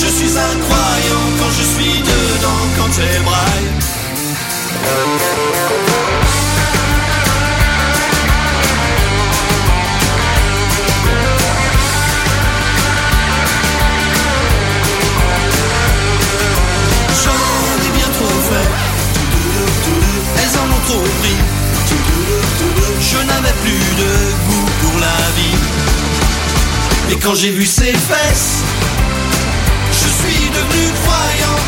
[0.01, 3.96] je suis incroyant quand je suis dedans, quand elle braille.
[23.01, 24.11] Je n'avais plus de
[24.49, 25.57] goût pour la vie.
[27.11, 28.63] Et quand j'ai vu ses fesses,
[29.93, 31.59] je suis devenu croyant.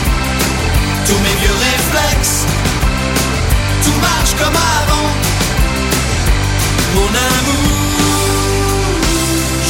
[1.07, 2.47] Tous mes vieux réflexes,
[3.89, 5.09] tout marche comme avant.
[6.95, 7.69] Mon amour,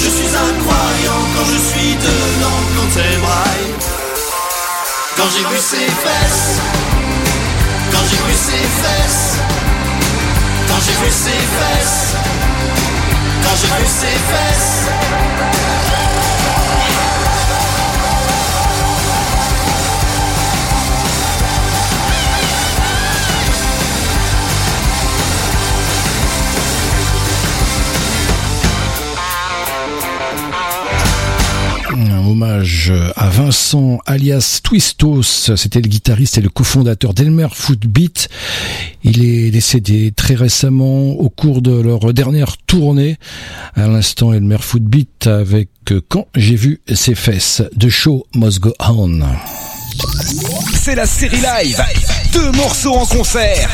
[0.02, 3.70] je suis incroyant quand je suis dedans, quand elle braille.
[5.16, 6.60] Quand j'ai vu ses fesses,
[7.92, 9.38] quand j'ai vu ses fesses,
[10.68, 12.14] quand j'ai vu ses fesses,
[13.42, 15.87] quand j'ai vu ses fesses.
[32.28, 38.28] Hommage à Vincent alias Twistos, c'était le guitariste et le cofondateur d'Elmer Footbeat.
[39.02, 43.16] Il est décédé très récemment au cours de leur dernière tournée.
[43.74, 45.70] À l'instant, Elmer Footbeat avec
[46.08, 49.20] Quand j'ai vu ses fesses de Show Must Go On.
[50.74, 51.82] C'est la série live.
[52.32, 53.70] Deux morceaux en concert.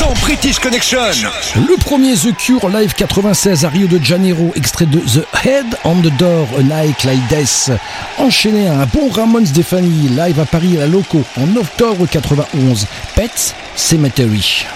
[0.00, 0.98] Dans British Connection.
[1.56, 5.96] Le premier The Cure Live 96 à Rio de Janeiro, extrait de The Head on
[5.96, 7.70] the Door, A Night Like Death.
[8.18, 12.86] Enchaîné à un bon Ramon Stefani, live à Paris à la Loco en octobre 91.
[13.14, 14.66] Pets Cemetery.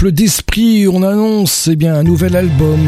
[0.00, 2.80] d'Esprit, on annonce eh bien, un nouvel album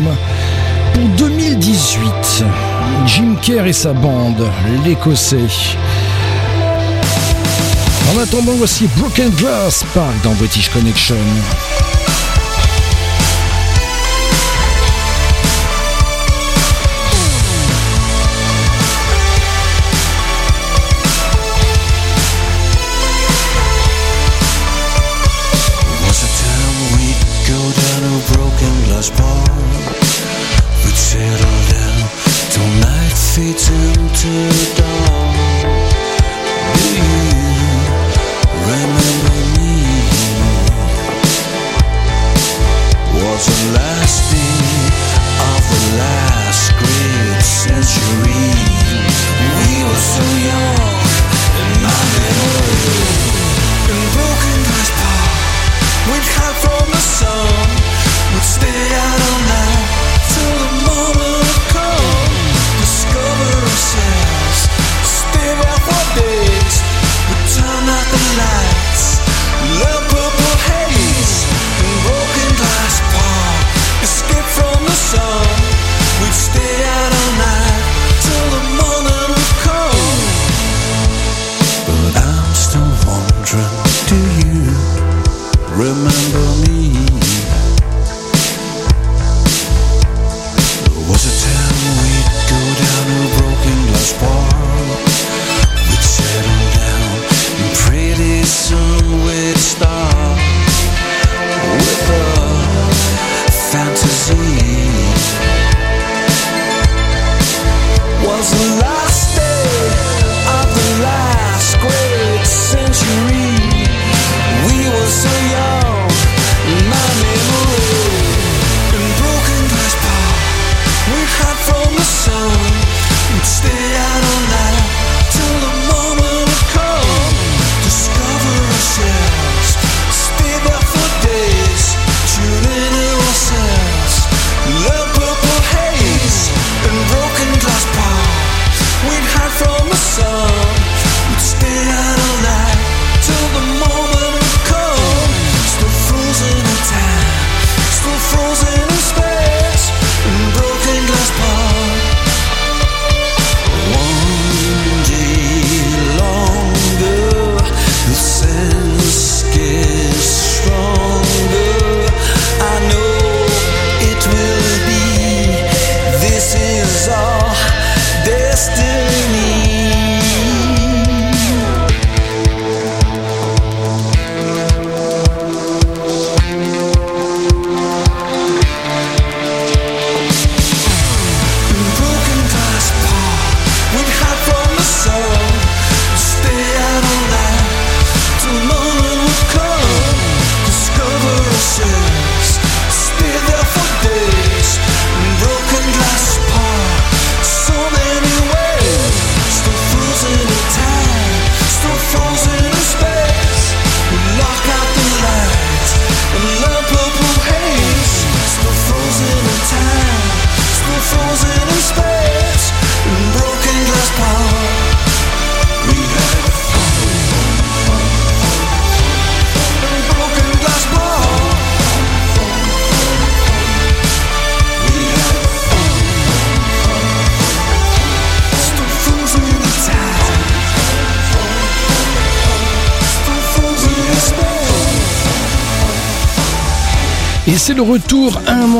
[0.93, 2.45] pour 2018.
[3.07, 4.49] Jim Kerr et sa bande,
[4.85, 5.37] l'Écossais.
[8.15, 11.17] En attendant, voici Broken Glass Park dans British Connection.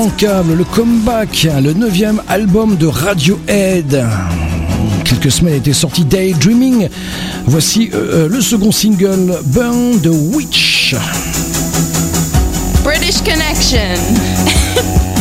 [0.07, 4.05] le comeback, hein, le neuvième album de Radiohead.
[5.05, 6.89] Quelques semaines était sorti Daydreaming.
[7.47, 10.95] Voici euh, euh, le second single, Burn the Witch.
[12.85, 13.95] British Connection.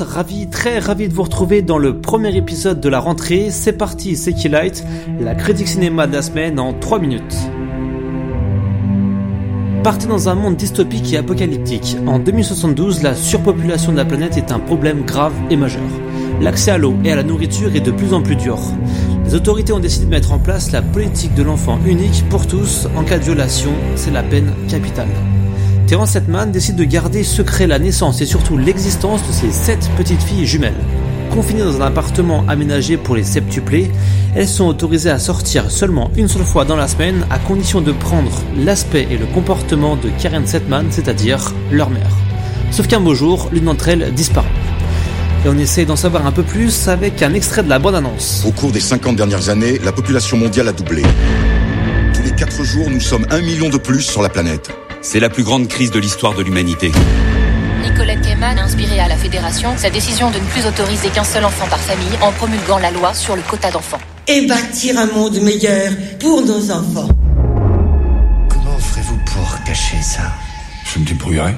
[0.00, 3.50] ravi, très ravi de vous retrouver dans le premier épisode de la rentrée.
[3.50, 4.34] C'est parti, c'est
[5.20, 7.36] la critique cinéma de la semaine en 3 minutes.
[9.82, 11.96] Partez dans un monde dystopique et apocalyptique.
[12.06, 15.82] En 2072, la surpopulation de la planète est un problème grave et majeur.
[16.40, 18.58] L'accès à l'eau et à la nourriture est de plus en plus dur.
[19.24, 22.86] Les autorités ont décidé de mettre en place la politique de l'enfant unique pour tous.
[22.96, 25.08] En cas de violation, c'est la peine capitale.
[25.92, 30.22] Terence Hetman décide de garder secret la naissance et surtout l'existence de ses sept petites
[30.22, 30.72] filles jumelles.
[31.34, 33.90] Confinées dans un appartement aménagé pour les septuplés,
[34.34, 37.92] elles sont autorisées à sortir seulement une seule fois dans la semaine à condition de
[37.92, 42.16] prendre l'aspect et le comportement de Karen Setman, c'est-à-dire leur mère.
[42.70, 44.48] Sauf qu'un beau jour, l'une d'entre elles disparaît.
[45.44, 48.46] Et on essaye d'en savoir un peu plus avec un extrait de la bande-annonce.
[48.48, 51.02] Au cours des 50 dernières années, la population mondiale a doublé.
[52.14, 54.70] Tous les 4 jours, nous sommes un million de plus sur la planète.
[55.02, 56.92] C'est la plus grande crise de l'histoire de l'humanité.
[57.82, 61.44] Nicolette Kayman a inspiré à la Fédération sa décision de ne plus autoriser qu'un seul
[61.44, 63.98] enfant par famille en promulguant la loi sur le quota d'enfants.
[64.28, 67.08] et bâtir un monde meilleur pour nos enfants.
[68.48, 70.32] Comment ferez-vous pour cacher ça?
[70.84, 71.56] Je me débrouillerai.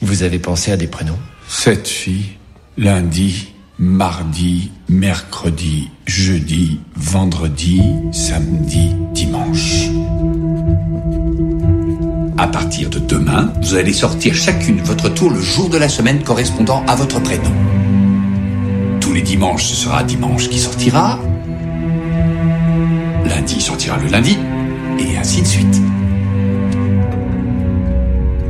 [0.00, 1.18] Vous avez pensé à des prénoms?
[1.48, 2.36] Sept filles.
[2.78, 9.88] Lundi, mardi, mercredi, jeudi, vendredi, samedi, dimanche.
[12.36, 16.22] À partir de demain, vous allez sortir chacune votre tour le jour de la semaine
[16.24, 17.52] correspondant à votre prénom.
[19.00, 21.20] Tous les dimanches, ce sera dimanche qui sortira.
[23.24, 24.36] Lundi sortira le lundi.
[24.98, 25.80] Et ainsi de suite.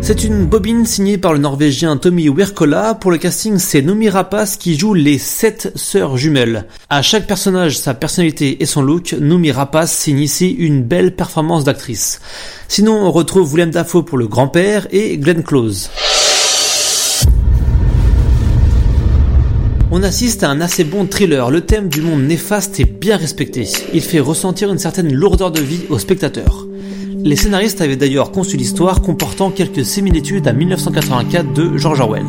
[0.06, 2.93] C'est une bobine signée par le Norvégien Tommy Wirkola.
[2.93, 6.66] Pour le casting, c'est Nomi Rapace qui joue les sept sœurs jumelles.
[6.90, 11.64] À chaque personnage sa personnalité et son look, Nomi Rapace signe ici une belle performance
[11.64, 12.20] d'actrice.
[12.68, 15.89] Sinon, on retrouve Willem Dafoe pour le grand-père et Glenn Close.
[19.90, 21.51] On assiste à un assez bon thriller.
[21.51, 23.66] Le thème du monde néfaste est bien respecté.
[23.94, 26.66] Il fait ressentir une certaine lourdeur de vie au spectateur.
[27.26, 32.26] Les scénaristes avaient d'ailleurs conçu l'histoire comportant quelques similitudes à 1984 de George Orwell.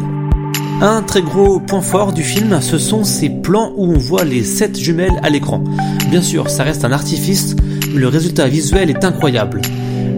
[0.82, 4.46] Un très gros point fort du film, ce sont ces plans où on voit les
[4.46, 5.62] sept jumelles à l'écran.
[6.10, 7.58] Bien sûr, ça reste un artifice,
[7.94, 9.62] mais le résultat visuel est incroyable.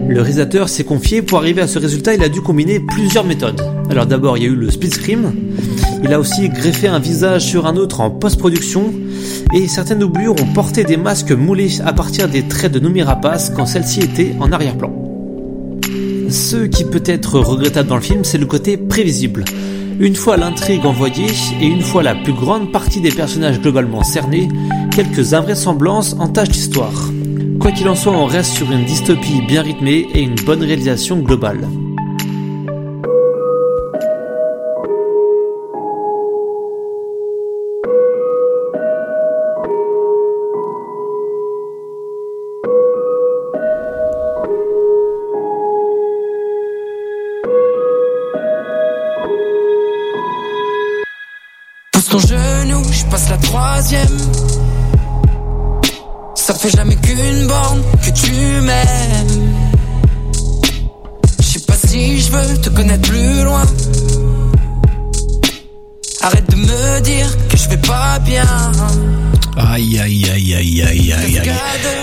[0.06, 3.60] Le réalisateur s'est confié, pour arriver à ce résultat, il a dû combiner plusieurs méthodes.
[3.90, 5.32] Alors d'abord, il y a eu le split screen,
[6.02, 8.92] il a aussi greffé un visage sur un autre en post-production,
[9.52, 13.50] et certaines doublures ont porté des masques moulés à partir des traits de Noomi Rapace
[13.54, 14.92] quand celle-ci était en arrière-plan.
[16.30, 19.44] Ce qui peut être regrettable dans le film, c'est le côté prévisible.
[19.98, 24.48] Une fois l'intrigue envoyée et une fois la plus grande partie des personnages globalement cernés,
[24.94, 27.10] quelques invraisemblances entachent l'histoire.
[27.58, 31.16] Quoi qu'il en soit, on reste sur une dystopie bien rythmée et une bonne réalisation
[31.18, 31.66] globale.
[53.78, 54.18] Troisième.
[56.34, 58.32] Ça fait jamais qu'une borne que tu
[58.62, 59.52] m'aimes.
[61.40, 63.62] Je sais pas si je veux te connaître plus loin.
[66.22, 68.46] Arrête de me dire que je vais pas bien.
[69.56, 71.52] Aïe, aïe, aïe, aïe, aïe, aïe, aïe.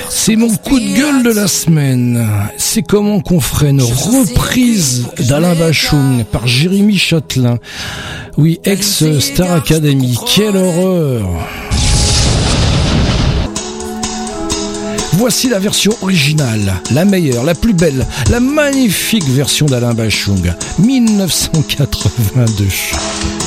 [0.09, 2.25] C'est mon coup de gueule de la semaine.
[2.57, 7.57] C'est comment qu'on ferait une reprise d'Alain Bachung par Jérémy Châtelain.
[8.37, 10.17] Oui, ex-Star Academy.
[10.33, 11.25] Quelle horreur.
[15.17, 23.44] Voici la version originale, la meilleure, la plus belle, la magnifique version d'Alain Bachung, 1982.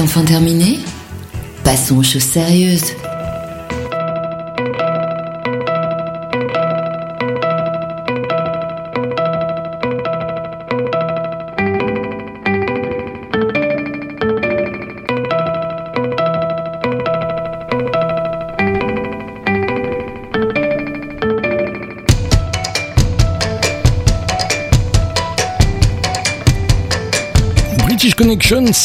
[0.00, 0.80] Enfin terminée
[1.64, 2.67] Passons aux choses sérieuses.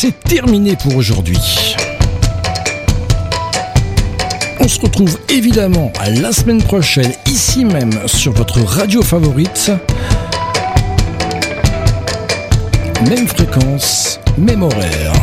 [0.03, 1.39] C'est terminé pour aujourd'hui.
[4.59, 9.71] On se retrouve évidemment à la semaine prochaine, ici même, sur votre radio favorite.
[13.07, 15.13] Même fréquence, même horaire.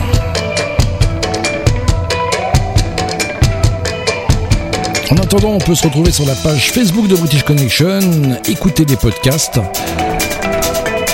[5.11, 8.01] En attendant, on peut se retrouver sur la page Facebook de British Connection,
[8.49, 9.61] écouter des podcasts.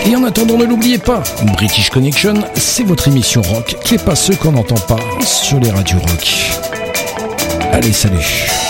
[0.09, 1.25] Et en attendant, ne l'oubliez pas,
[1.55, 5.71] British Connection, c'est votre émission rock qui est pas ce qu'on n'entend pas sur les
[5.71, 6.53] radios rock.
[7.73, 8.66] Allez, salut.